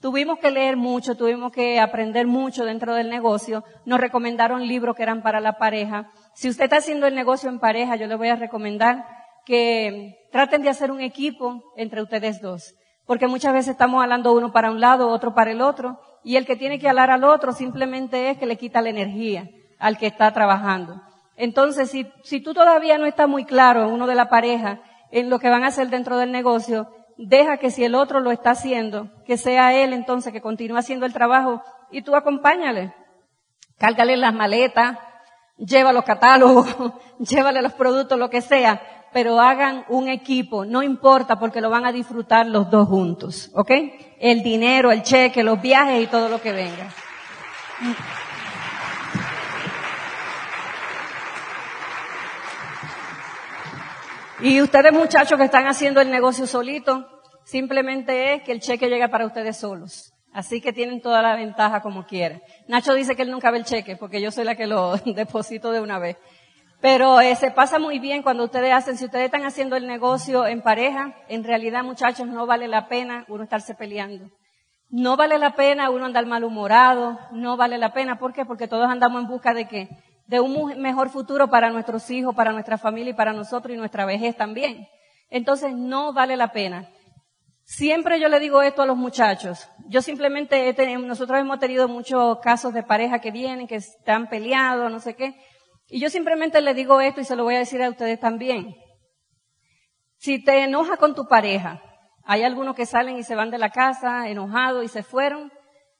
Tuvimos 0.00 0.40
que 0.40 0.50
leer 0.50 0.76
mucho, 0.76 1.16
tuvimos 1.16 1.52
que 1.52 1.78
aprender 1.78 2.26
mucho 2.26 2.64
dentro 2.64 2.92
del 2.92 3.08
negocio. 3.08 3.62
Nos 3.86 4.00
recomendaron 4.00 4.66
libros 4.66 4.96
que 4.96 5.04
eran 5.04 5.22
para 5.22 5.40
la 5.40 5.58
pareja. 5.58 6.10
Si 6.34 6.48
usted 6.48 6.64
está 6.64 6.78
haciendo 6.78 7.06
el 7.06 7.14
negocio 7.14 7.48
en 7.48 7.60
pareja, 7.60 7.94
yo 7.94 8.08
le 8.08 8.16
voy 8.16 8.28
a 8.30 8.36
recomendar 8.36 9.06
que 9.46 10.16
traten 10.32 10.62
de 10.62 10.70
hacer 10.70 10.90
un 10.90 11.00
equipo 11.00 11.62
entre 11.76 12.02
ustedes 12.02 12.42
dos. 12.42 12.74
Porque 13.06 13.28
muchas 13.28 13.52
veces 13.52 13.70
estamos 13.70 14.02
hablando 14.02 14.32
uno 14.32 14.50
para 14.50 14.72
un 14.72 14.80
lado, 14.80 15.08
otro 15.08 15.34
para 15.34 15.52
el 15.52 15.60
otro, 15.60 16.00
y 16.24 16.34
el 16.34 16.46
que 16.46 16.56
tiene 16.56 16.80
que 16.80 16.88
hablar 16.88 17.12
al 17.12 17.22
otro 17.22 17.52
simplemente 17.52 18.30
es 18.30 18.38
que 18.38 18.46
le 18.46 18.56
quita 18.56 18.82
la 18.82 18.90
energía 18.90 19.48
al 19.78 19.98
que 19.98 20.08
está 20.08 20.32
trabajando. 20.32 21.00
Entonces, 21.36 21.90
si, 21.90 22.10
si 22.22 22.40
tú 22.40 22.54
todavía 22.54 22.98
no 22.98 23.06
estás 23.06 23.28
muy 23.28 23.44
claro, 23.44 23.88
uno 23.88 24.06
de 24.06 24.14
la 24.14 24.28
pareja, 24.28 24.80
en 25.10 25.30
lo 25.30 25.38
que 25.38 25.48
van 25.48 25.64
a 25.64 25.68
hacer 25.68 25.90
dentro 25.90 26.16
del 26.16 26.32
negocio, 26.32 26.88
deja 27.16 27.58
que 27.58 27.70
si 27.70 27.84
el 27.84 27.94
otro 27.94 28.20
lo 28.20 28.30
está 28.32 28.50
haciendo, 28.50 29.10
que 29.24 29.36
sea 29.36 29.74
él 29.74 29.92
entonces 29.92 30.32
que 30.32 30.40
continúe 30.40 30.76
haciendo 30.76 31.06
el 31.06 31.12
trabajo 31.12 31.62
y 31.90 32.02
tú 32.02 32.16
acompáñale. 32.16 32.94
Cárgale 33.78 34.16
las 34.16 34.34
maletas, 34.34 34.98
lleva 35.56 35.92
los 35.92 36.04
catálogos, 36.04 36.66
llévale 37.18 37.62
los 37.62 37.72
productos, 37.72 38.18
lo 38.18 38.30
que 38.30 38.40
sea, 38.40 38.80
pero 39.12 39.40
hagan 39.40 39.84
un 39.88 40.08
equipo, 40.08 40.64
no 40.64 40.82
importa 40.82 41.38
porque 41.38 41.60
lo 41.60 41.70
van 41.70 41.86
a 41.86 41.92
disfrutar 41.92 42.46
los 42.46 42.70
dos 42.70 42.88
juntos, 42.88 43.50
¿ok? 43.54 43.70
El 44.18 44.42
dinero, 44.42 44.90
el 44.90 45.02
cheque, 45.02 45.44
los 45.44 45.60
viajes 45.60 46.02
y 46.02 46.06
todo 46.06 46.28
lo 46.28 46.40
que 46.40 46.52
venga. 46.52 46.88
Y 54.44 54.60
ustedes 54.60 54.92
muchachos 54.92 55.38
que 55.38 55.46
están 55.46 55.66
haciendo 55.68 56.02
el 56.02 56.10
negocio 56.10 56.46
solito, 56.46 57.08
simplemente 57.46 58.34
es 58.34 58.42
que 58.42 58.52
el 58.52 58.60
cheque 58.60 58.90
llega 58.90 59.08
para 59.08 59.24
ustedes 59.24 59.56
solos. 59.56 60.12
Así 60.34 60.60
que 60.60 60.74
tienen 60.74 61.00
toda 61.00 61.22
la 61.22 61.34
ventaja 61.34 61.80
como 61.80 62.04
quieren. 62.04 62.42
Nacho 62.68 62.92
dice 62.92 63.16
que 63.16 63.22
él 63.22 63.30
nunca 63.30 63.50
ve 63.50 63.56
el 63.56 63.64
cheque 63.64 63.96
porque 63.96 64.20
yo 64.20 64.30
soy 64.30 64.44
la 64.44 64.54
que 64.54 64.66
lo 64.66 64.96
deposito 65.06 65.72
de 65.72 65.80
una 65.80 65.98
vez. 65.98 66.18
Pero 66.82 67.22
eh, 67.22 67.34
se 67.36 67.52
pasa 67.52 67.78
muy 67.78 67.98
bien 67.98 68.22
cuando 68.22 68.44
ustedes 68.44 68.74
hacen, 68.74 68.98
si 68.98 69.06
ustedes 69.06 69.24
están 69.24 69.46
haciendo 69.46 69.76
el 69.76 69.86
negocio 69.86 70.46
en 70.46 70.60
pareja, 70.60 71.14
en 71.28 71.42
realidad 71.42 71.82
muchachos 71.82 72.26
no 72.26 72.44
vale 72.44 72.68
la 72.68 72.86
pena 72.86 73.24
uno 73.28 73.44
estarse 73.44 73.74
peleando. 73.74 74.28
No 74.90 75.16
vale 75.16 75.38
la 75.38 75.54
pena 75.54 75.88
uno 75.88 76.04
andar 76.04 76.26
malhumorado, 76.26 77.18
no 77.32 77.56
vale 77.56 77.78
la 77.78 77.94
pena. 77.94 78.18
¿Por 78.18 78.34
qué? 78.34 78.44
Porque 78.44 78.68
todos 78.68 78.90
andamos 78.90 79.22
en 79.22 79.28
busca 79.28 79.54
de 79.54 79.66
qué? 79.66 79.88
De 80.26 80.40
un 80.40 80.80
mejor 80.80 81.10
futuro 81.10 81.48
para 81.48 81.70
nuestros 81.70 82.10
hijos, 82.10 82.34
para 82.34 82.52
nuestra 82.52 82.78
familia 82.78 83.10
y 83.10 83.16
para 83.16 83.32
nosotros 83.32 83.74
y 83.74 83.78
nuestra 83.78 84.04
vejez 84.04 84.36
también. 84.36 84.86
Entonces 85.30 85.74
no 85.74 86.12
vale 86.12 86.36
la 86.36 86.52
pena. 86.52 86.88
Siempre 87.64 88.20
yo 88.20 88.28
le 88.28 88.40
digo 88.40 88.62
esto 88.62 88.82
a 88.82 88.86
los 88.86 88.96
muchachos. 88.96 89.68
Yo 89.88 90.02
simplemente, 90.02 90.68
he 90.68 90.74
tenido, 90.74 91.00
nosotros 91.00 91.38
hemos 91.40 91.58
tenido 91.58 91.88
muchos 91.88 92.38
casos 92.40 92.74
de 92.74 92.82
pareja 92.82 93.20
que 93.20 93.30
vienen, 93.30 93.66
que 93.66 93.76
están 93.76 94.28
peleados, 94.28 94.90
no 94.90 95.00
sé 95.00 95.14
qué. 95.14 95.34
Y 95.88 96.00
yo 96.00 96.10
simplemente 96.10 96.60
le 96.60 96.74
digo 96.74 97.00
esto 97.00 97.20
y 97.20 97.24
se 97.24 97.36
lo 97.36 97.44
voy 97.44 97.54
a 97.54 97.60
decir 97.60 97.82
a 97.82 97.88
ustedes 97.88 98.20
también. 98.20 98.74
Si 100.18 100.42
te 100.42 100.62
enojas 100.62 100.98
con 100.98 101.14
tu 101.14 101.26
pareja, 101.26 101.82
hay 102.24 102.42
algunos 102.42 102.74
que 102.74 102.86
salen 102.86 103.16
y 103.16 103.22
se 103.22 103.34
van 103.34 103.50
de 103.50 103.58
la 103.58 103.70
casa 103.70 104.28
enojados 104.28 104.84
y 104.84 104.88
se 104.88 105.02
fueron 105.02 105.52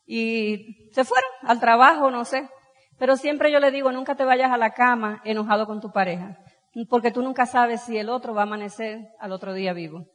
y 0.06 0.90
se 0.92 1.04
fueron 1.04 1.30
al 1.42 1.60
trabajo, 1.60 2.10
no 2.10 2.24
sé. 2.24 2.48
Pero 2.98 3.16
siempre 3.16 3.50
yo 3.50 3.58
le 3.58 3.70
digo, 3.70 3.92
nunca 3.92 4.14
te 4.14 4.24
vayas 4.24 4.52
a 4.52 4.56
la 4.56 4.70
cama 4.70 5.20
enojado 5.24 5.66
con 5.66 5.80
tu 5.80 5.90
pareja, 5.90 6.38
porque 6.88 7.10
tú 7.10 7.22
nunca 7.22 7.46
sabes 7.46 7.82
si 7.82 7.98
el 7.98 8.08
otro 8.08 8.34
va 8.34 8.42
a 8.42 8.44
amanecer 8.44 9.08
al 9.18 9.32
otro 9.32 9.52
día 9.52 9.72
vivo. 9.72 10.06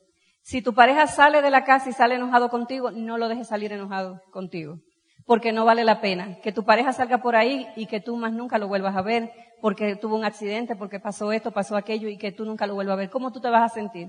Si 0.41 0.61
tu 0.61 0.73
pareja 0.73 1.07
sale 1.07 1.41
de 1.41 1.51
la 1.51 1.63
casa 1.63 1.89
y 1.89 1.93
sale 1.93 2.15
enojado 2.15 2.49
contigo, 2.49 2.91
no 2.91 3.17
lo 3.17 3.27
dejes 3.27 3.47
salir 3.47 3.73
enojado 3.73 4.21
contigo, 4.31 4.77
porque 5.25 5.51
no 5.51 5.65
vale 5.65 5.83
la 5.83 6.01
pena. 6.01 6.39
Que 6.41 6.51
tu 6.51 6.63
pareja 6.63 6.93
salga 6.93 7.19
por 7.19 7.35
ahí 7.35 7.67
y 7.75 7.85
que 7.85 7.99
tú 7.99 8.15
más 8.15 8.33
nunca 8.33 8.57
lo 8.57 8.67
vuelvas 8.67 8.95
a 8.95 9.01
ver, 9.01 9.31
porque 9.61 9.95
tuvo 9.95 10.15
un 10.15 10.25
accidente, 10.25 10.75
porque 10.75 10.99
pasó 10.99 11.31
esto, 11.31 11.51
pasó 11.51 11.75
aquello 11.75 12.07
y 12.07 12.17
que 12.17 12.31
tú 12.31 12.45
nunca 12.45 12.65
lo 12.65 12.75
vuelvas 12.75 12.93
a 12.93 12.97
ver. 12.97 13.09
¿Cómo 13.09 13.31
tú 13.31 13.41
te 13.41 13.49
vas 13.49 13.69
a 13.69 13.73
sentir? 13.73 14.07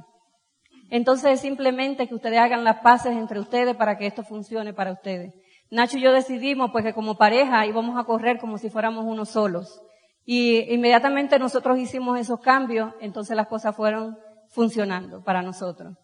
Entonces 0.90 1.32
es 1.32 1.40
simplemente 1.40 2.08
que 2.08 2.14
ustedes 2.14 2.38
hagan 2.38 2.64
las 2.64 2.80
paces 2.80 3.16
entre 3.16 3.38
ustedes 3.38 3.76
para 3.76 3.96
que 3.96 4.06
esto 4.06 4.22
funcione 4.24 4.72
para 4.72 4.92
ustedes. 4.92 5.32
Nacho 5.70 5.98
y 5.98 6.02
yo 6.02 6.12
decidimos 6.12 6.70
pues 6.72 6.84
que 6.84 6.92
como 6.92 7.16
pareja 7.16 7.64
íbamos 7.66 7.98
a 7.98 8.04
correr 8.04 8.38
como 8.38 8.58
si 8.58 8.70
fuéramos 8.70 9.04
unos 9.04 9.30
solos. 9.30 9.80
Y 10.24 10.72
inmediatamente 10.72 11.38
nosotros 11.38 11.78
hicimos 11.78 12.18
esos 12.18 12.40
cambios, 12.40 12.92
entonces 13.00 13.36
las 13.36 13.46
cosas 13.46 13.74
fueron 13.74 14.18
funcionando 14.48 15.22
para 15.22 15.42
nosotros. 15.42 15.96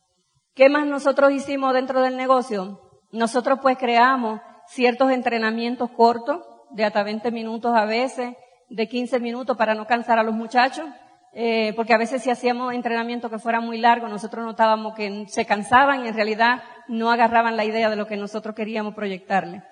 ¿Qué 0.55 0.68
más 0.68 0.87
nosotros 0.87 1.33
hicimos 1.33 1.74
dentro 1.74 2.00
del 2.00 2.16
negocio? 2.16 2.81
Nosotros 3.12 3.59
pues 3.61 3.76
creamos 3.76 4.40
ciertos 4.68 5.11
entrenamientos 5.11 5.90
cortos, 5.90 6.40
de 6.70 6.85
hasta 6.85 7.02
20 7.02 7.31
minutos 7.31 7.72
a 7.74 7.85
veces, 7.85 8.35
de 8.68 8.88
15 8.88 9.20
minutos 9.20 9.57
para 9.57 9.74
no 9.74 9.87
cansar 9.87 10.18
a 10.18 10.22
los 10.22 10.35
muchachos, 10.35 10.87
eh, 11.38 11.75
porque 11.77 11.92
a 11.92 11.99
veces 11.99 12.22
si 12.22 12.31
hacíamos 12.31 12.72
entrenamiento 12.72 13.29
que 13.29 13.38
fuera 13.38 13.61
muy 13.61 13.77
largo, 13.77 14.09
nosotros 14.09 14.42
notábamos 14.42 14.94
que 14.94 15.27
se 15.29 15.44
cansaban 15.44 16.03
y 16.03 16.09
en 16.09 16.14
realidad 16.14 16.62
no 16.88 17.11
agarraban 17.11 17.59
la 17.59 17.66
idea 17.66 17.90
de 17.90 17.96
lo 17.96 18.07
que 18.07 18.16
nosotros 18.16 18.55
queríamos 18.55 18.94
proyectarle. 18.94 19.62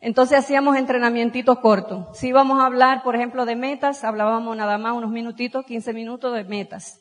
Entonces 0.00 0.38
hacíamos 0.38 0.76
entrenamientos 0.76 1.58
cortos. 1.58 2.16
Si 2.16 2.28
íbamos 2.28 2.60
a 2.60 2.66
hablar, 2.66 3.02
por 3.02 3.16
ejemplo, 3.16 3.46
de 3.46 3.56
metas, 3.56 4.04
hablábamos 4.04 4.56
nada 4.56 4.78
más 4.78 4.92
unos 4.92 5.10
minutitos, 5.10 5.64
15 5.66 5.92
minutos 5.92 6.32
de 6.32 6.44
metas. 6.44 7.00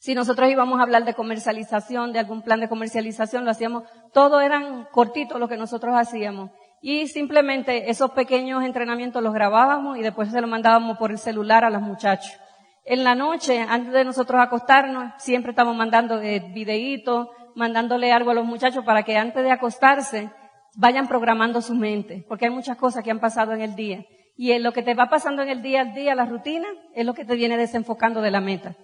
Si 0.00 0.16
nosotros 0.16 0.50
íbamos 0.50 0.80
a 0.80 0.82
hablar 0.82 1.04
de 1.04 1.14
comercialización, 1.14 2.12
de 2.12 2.18
algún 2.18 2.42
plan 2.42 2.58
de 2.58 2.68
comercialización, 2.68 3.44
lo 3.44 3.52
hacíamos, 3.52 3.84
todo 4.12 4.40
eran 4.40 4.88
cortitos 4.90 5.38
lo 5.38 5.46
que 5.46 5.56
nosotros 5.56 5.94
hacíamos. 5.94 6.50
Y 6.80 7.06
simplemente 7.06 7.88
esos 7.88 8.10
pequeños 8.10 8.64
entrenamientos 8.64 9.22
los 9.22 9.32
grabábamos 9.32 9.96
y 9.96 10.02
después 10.02 10.32
se 10.32 10.40
los 10.40 10.50
mandábamos 10.50 10.98
por 10.98 11.12
el 11.12 11.18
celular 11.18 11.64
a 11.64 11.70
los 11.70 11.82
muchachos. 11.82 12.41
En 12.84 13.04
la 13.04 13.14
noche, 13.14 13.60
antes 13.60 13.92
de 13.92 14.04
nosotros 14.04 14.40
acostarnos, 14.40 15.12
siempre 15.18 15.50
estamos 15.50 15.76
mandando 15.76 16.20
eh, 16.20 16.42
videitos, 16.52 17.28
mandándole 17.54 18.12
algo 18.12 18.32
a 18.32 18.34
los 18.34 18.44
muchachos 18.44 18.84
para 18.84 19.04
que 19.04 19.16
antes 19.16 19.44
de 19.44 19.52
acostarse 19.52 20.30
vayan 20.74 21.06
programando 21.06 21.60
su 21.60 21.74
mente, 21.74 22.24
porque 22.28 22.46
hay 22.46 22.50
muchas 22.50 22.76
cosas 22.76 23.04
que 23.04 23.10
han 23.10 23.20
pasado 23.20 23.52
en 23.52 23.60
el 23.60 23.76
día. 23.76 24.04
Y 24.36 24.52
en 24.52 24.62
lo 24.64 24.72
que 24.72 24.82
te 24.82 24.94
va 24.94 25.08
pasando 25.08 25.42
en 25.42 25.50
el 25.50 25.62
día 25.62 25.82
a 25.82 25.84
día, 25.84 26.14
la 26.14 26.24
rutina, 26.24 26.66
es 26.94 27.06
lo 27.06 27.14
que 27.14 27.24
te 27.24 27.36
viene 27.36 27.56
desenfocando 27.56 28.20
de 28.20 28.30
la 28.30 28.40
meta. 28.40 28.74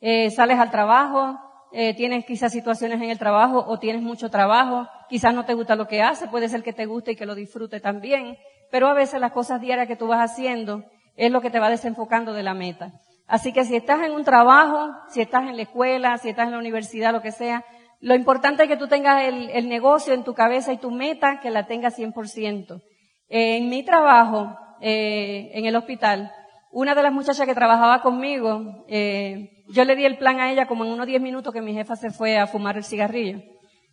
Eh, 0.00 0.30
sales 0.30 0.58
al 0.58 0.70
trabajo, 0.70 1.38
eh, 1.72 1.94
tienes 1.94 2.24
quizás 2.24 2.52
situaciones 2.52 3.02
en 3.02 3.10
el 3.10 3.18
trabajo 3.18 3.64
o 3.66 3.78
tienes 3.78 4.00
mucho 4.00 4.30
trabajo, 4.30 4.88
quizás 5.10 5.34
no 5.34 5.44
te 5.44 5.54
gusta 5.54 5.76
lo 5.76 5.88
que 5.88 6.00
haces, 6.00 6.30
puede 6.30 6.48
ser 6.48 6.62
que 6.62 6.72
te 6.72 6.86
guste 6.86 7.12
y 7.12 7.16
que 7.16 7.26
lo 7.26 7.34
disfrute 7.34 7.80
también, 7.80 8.38
pero 8.70 8.88
a 8.88 8.94
veces 8.94 9.20
las 9.20 9.32
cosas 9.32 9.60
diarias 9.60 9.88
que 9.88 9.96
tú 9.96 10.06
vas 10.06 10.30
haciendo 10.30 10.84
es 11.16 11.30
lo 11.30 11.40
que 11.40 11.50
te 11.50 11.58
va 11.58 11.68
desenfocando 11.68 12.32
de 12.32 12.42
la 12.42 12.54
meta. 12.54 12.92
Así 13.26 13.52
que 13.52 13.64
si 13.64 13.76
estás 13.76 14.02
en 14.02 14.12
un 14.12 14.24
trabajo, 14.24 14.90
si 15.08 15.20
estás 15.20 15.42
en 15.42 15.56
la 15.56 15.62
escuela, 15.62 16.16
si 16.18 16.28
estás 16.28 16.46
en 16.46 16.52
la 16.52 16.58
universidad, 16.58 17.12
lo 17.12 17.22
que 17.22 17.32
sea, 17.32 17.64
lo 18.00 18.14
importante 18.14 18.64
es 18.64 18.68
que 18.68 18.76
tú 18.76 18.88
tengas 18.88 19.24
el, 19.24 19.68
negocio 19.68 20.14
en 20.14 20.22
tu 20.22 20.34
cabeza 20.34 20.72
y 20.72 20.78
tu 20.78 20.90
meta 20.90 21.40
que 21.40 21.50
la 21.50 21.66
tengas 21.66 21.98
100%. 21.98 22.82
en 23.28 23.68
mi 23.68 23.82
trabajo, 23.84 24.56
eh, 24.80 25.50
en 25.54 25.66
el 25.66 25.74
hospital, 25.74 26.30
una 26.70 26.94
de 26.94 27.02
las 27.02 27.12
muchachas 27.12 27.46
que 27.46 27.54
trabajaba 27.54 28.02
conmigo, 28.02 28.84
eh, 28.86 29.64
yo 29.68 29.84
le 29.84 29.96
di 29.96 30.04
el 30.04 30.18
plan 30.18 30.40
a 30.40 30.52
ella 30.52 30.66
como 30.66 30.84
en 30.84 30.92
unos 30.92 31.06
10 31.06 31.20
minutos 31.20 31.52
que 31.52 31.62
mi 31.62 31.72
jefa 31.72 31.96
se 31.96 32.10
fue 32.10 32.38
a 32.38 32.46
fumar 32.46 32.76
el 32.76 32.84
cigarrillo. 32.84 33.40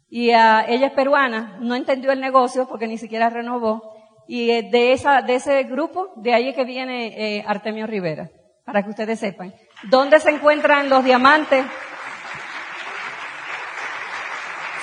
Y 0.09 0.29
ella 0.29 0.67
es 0.67 0.91
peruana, 0.91 1.57
no 1.59 1.73
entendió 1.73 2.11
el 2.11 2.19
negocio 2.19 2.67
porque 2.67 2.87
ni 2.87 2.97
siquiera 2.97 3.29
renovó. 3.29 3.81
Y 4.27 4.51
eh, 4.51 4.69
de 4.71 4.91
esa, 4.91 5.21
de 5.21 5.35
ese 5.35 5.63
grupo, 5.63 6.11
de 6.17 6.33
ahí 6.33 6.49
es 6.49 6.55
que 6.55 6.65
viene 6.65 7.37
eh, 7.37 7.43
Artemio 7.47 7.87
Rivera, 7.87 8.29
para 8.65 8.83
que 8.83 8.89
ustedes 8.89 9.19
sepan. 9.19 9.53
¿Dónde 9.83 10.19
se 10.19 10.29
encuentran 10.29 10.89
los 10.89 11.03
diamantes? 11.03 11.65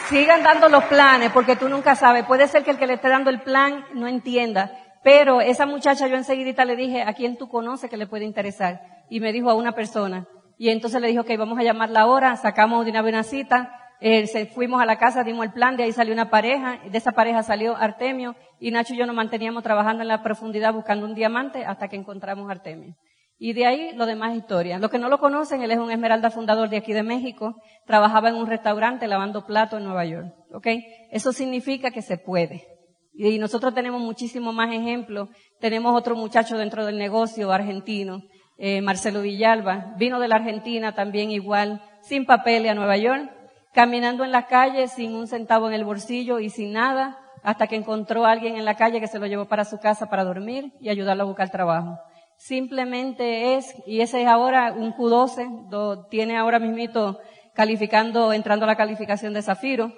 Sigan 0.08 0.42
dando 0.42 0.68
los 0.68 0.84
planes, 0.84 1.30
porque 1.30 1.56
tú 1.56 1.68
nunca 1.68 1.94
sabes. 1.94 2.24
Puede 2.24 2.48
ser 2.48 2.64
que 2.64 2.72
el 2.72 2.78
que 2.78 2.86
le 2.86 2.94
esté 2.94 3.08
dando 3.08 3.30
el 3.30 3.40
plan 3.40 3.84
no 3.94 4.08
entienda. 4.08 4.72
Pero 5.02 5.40
esa 5.40 5.66
muchacha 5.66 6.08
yo 6.08 6.16
enseguida 6.16 6.64
le 6.64 6.76
dije, 6.76 7.02
¿a 7.02 7.14
quién 7.14 7.38
tú 7.38 7.48
conoces 7.48 7.88
que 7.88 7.96
le 7.96 8.06
puede 8.06 8.24
interesar? 8.24 8.80
Y 9.08 9.20
me 9.20 9.32
dijo 9.32 9.48
a 9.48 9.54
una 9.54 9.72
persona. 9.72 10.26
Y 10.58 10.68
entonces 10.68 11.00
le 11.00 11.08
dijo, 11.08 11.24
que 11.24 11.38
vamos 11.38 11.58
a 11.58 11.62
llamarla 11.62 12.02
ahora, 12.02 12.36
sacamos 12.36 12.84
de 12.84 12.90
una 12.90 13.00
buena 13.00 13.22
cita, 13.22 13.72
eh, 14.00 14.26
se, 14.26 14.46
fuimos 14.46 14.82
a 14.82 14.84
la 14.84 14.98
casa, 14.98 15.24
dimos 15.24 15.46
el 15.46 15.52
plan, 15.52 15.76
de 15.76 15.84
ahí 15.84 15.92
salió 15.92 16.12
una 16.12 16.28
pareja, 16.28 16.80
de 16.90 16.98
esa 16.98 17.12
pareja 17.12 17.42
salió 17.42 17.76
Artemio, 17.76 18.36
y 18.58 18.70
Nacho 18.70 18.92
y 18.92 18.98
yo 18.98 19.06
nos 19.06 19.16
manteníamos 19.16 19.62
trabajando 19.62 20.02
en 20.02 20.08
la 20.08 20.22
profundidad 20.22 20.74
buscando 20.74 21.06
un 21.06 21.14
diamante 21.14 21.64
hasta 21.64 21.88
que 21.88 21.96
encontramos 21.96 22.50
Artemio. 22.50 22.94
Y 23.42 23.54
de 23.54 23.64
ahí 23.64 23.92
lo 23.94 24.04
demás 24.04 24.36
historia. 24.36 24.78
Los 24.78 24.90
que 24.90 24.98
no 24.98 25.08
lo 25.08 25.18
conocen, 25.18 25.62
él 25.62 25.70
es 25.70 25.78
un 25.78 25.90
esmeralda 25.90 26.30
fundador 26.30 26.68
de 26.68 26.76
aquí 26.76 26.92
de 26.92 27.02
México, 27.02 27.56
trabajaba 27.86 28.28
en 28.28 28.34
un 28.34 28.46
restaurante 28.46 29.08
lavando 29.08 29.46
platos 29.46 29.78
en 29.78 29.86
Nueva 29.86 30.04
York. 30.04 30.34
¿Ok? 30.52 30.66
Eso 31.10 31.32
significa 31.32 31.90
que 31.90 32.02
se 32.02 32.18
puede. 32.18 32.66
Y 33.14 33.38
nosotros 33.38 33.72
tenemos 33.72 34.02
muchísimos 34.02 34.54
más 34.54 34.70
ejemplos. 34.74 35.30
Tenemos 35.58 35.98
otro 35.98 36.16
muchacho 36.16 36.58
dentro 36.58 36.84
del 36.84 36.98
negocio 36.98 37.50
argentino, 37.50 38.20
eh, 38.58 38.82
Marcelo 38.82 39.22
Villalba. 39.22 39.94
Vino 39.96 40.20
de 40.20 40.28
la 40.28 40.36
Argentina 40.36 40.94
también 40.94 41.30
igual, 41.30 41.80
sin 42.02 42.26
papeles 42.26 42.70
a 42.70 42.74
Nueva 42.74 42.98
York, 42.98 43.30
caminando 43.72 44.22
en 44.22 44.32
la 44.32 44.48
calle 44.48 44.86
sin 44.86 45.14
un 45.14 45.26
centavo 45.26 45.66
en 45.66 45.72
el 45.72 45.86
bolsillo 45.86 46.40
y 46.40 46.50
sin 46.50 46.74
nada, 46.74 47.18
hasta 47.42 47.68
que 47.68 47.76
encontró 47.76 48.26
a 48.26 48.32
alguien 48.32 48.56
en 48.56 48.66
la 48.66 48.74
calle 48.74 49.00
que 49.00 49.06
se 49.06 49.18
lo 49.18 49.26
llevó 49.26 49.46
para 49.46 49.64
su 49.64 49.78
casa 49.78 50.10
para 50.10 50.24
dormir 50.24 50.74
y 50.78 50.90
ayudarlo 50.90 51.22
a 51.22 51.26
buscar 51.26 51.48
trabajo. 51.48 51.96
Simplemente 52.40 53.56
es, 53.56 53.74
y 53.84 54.00
ese 54.00 54.22
es 54.22 54.26
ahora 54.26 54.72
un 54.72 54.94
Q12, 54.94 56.08
tiene 56.08 56.38
ahora 56.38 56.58
mismito 56.58 57.18
calificando, 57.54 58.32
entrando 58.32 58.64
a 58.64 58.68
la 58.68 58.76
calificación 58.76 59.34
de 59.34 59.42
Zafiro. 59.42 59.92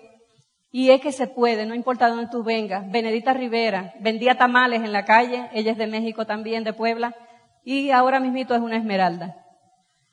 Y 0.73 0.91
es 0.91 1.01
que 1.01 1.13
se 1.13 1.29
puede, 1.29 1.67
no 1.67 1.75
importa 1.77 2.09
dónde 2.09 2.27
tú 2.33 2.43
vengas. 2.43 2.91
Benedita 2.91 3.33
Rivera 3.33 3.95
vendía 4.01 4.37
tamales 4.39 4.83
en 4.83 4.91
la 4.91 5.05
calle, 5.05 5.51
ella 5.53 5.71
es 5.71 5.79
de 5.79 5.87
México 5.87 6.27
también, 6.27 6.65
de 6.65 6.73
Puebla, 6.73 7.15
y 7.63 7.93
ahora 7.93 8.19
mismito 8.19 8.57
es 8.57 8.61
una 8.61 8.77
esmeralda. 8.77 9.37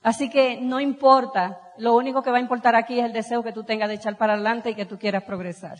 Así 0.04 0.30
que 0.30 0.62
no 0.62 0.80
importa, 0.80 1.60
lo 1.80 1.96
único 1.96 2.22
que 2.22 2.30
va 2.30 2.38
a 2.38 2.42
importar 2.42 2.76
aquí 2.76 3.00
es 3.00 3.06
el 3.06 3.12
deseo 3.12 3.42
que 3.42 3.54
tú 3.54 3.64
tengas 3.64 3.90
de 3.90 3.96
echar 3.96 4.18
para 4.18 4.34
adelante 4.34 4.70
y 4.70 4.76
que 4.76 4.86
tú 4.86 5.00
quieras 5.00 5.24
progresar. 5.24 5.80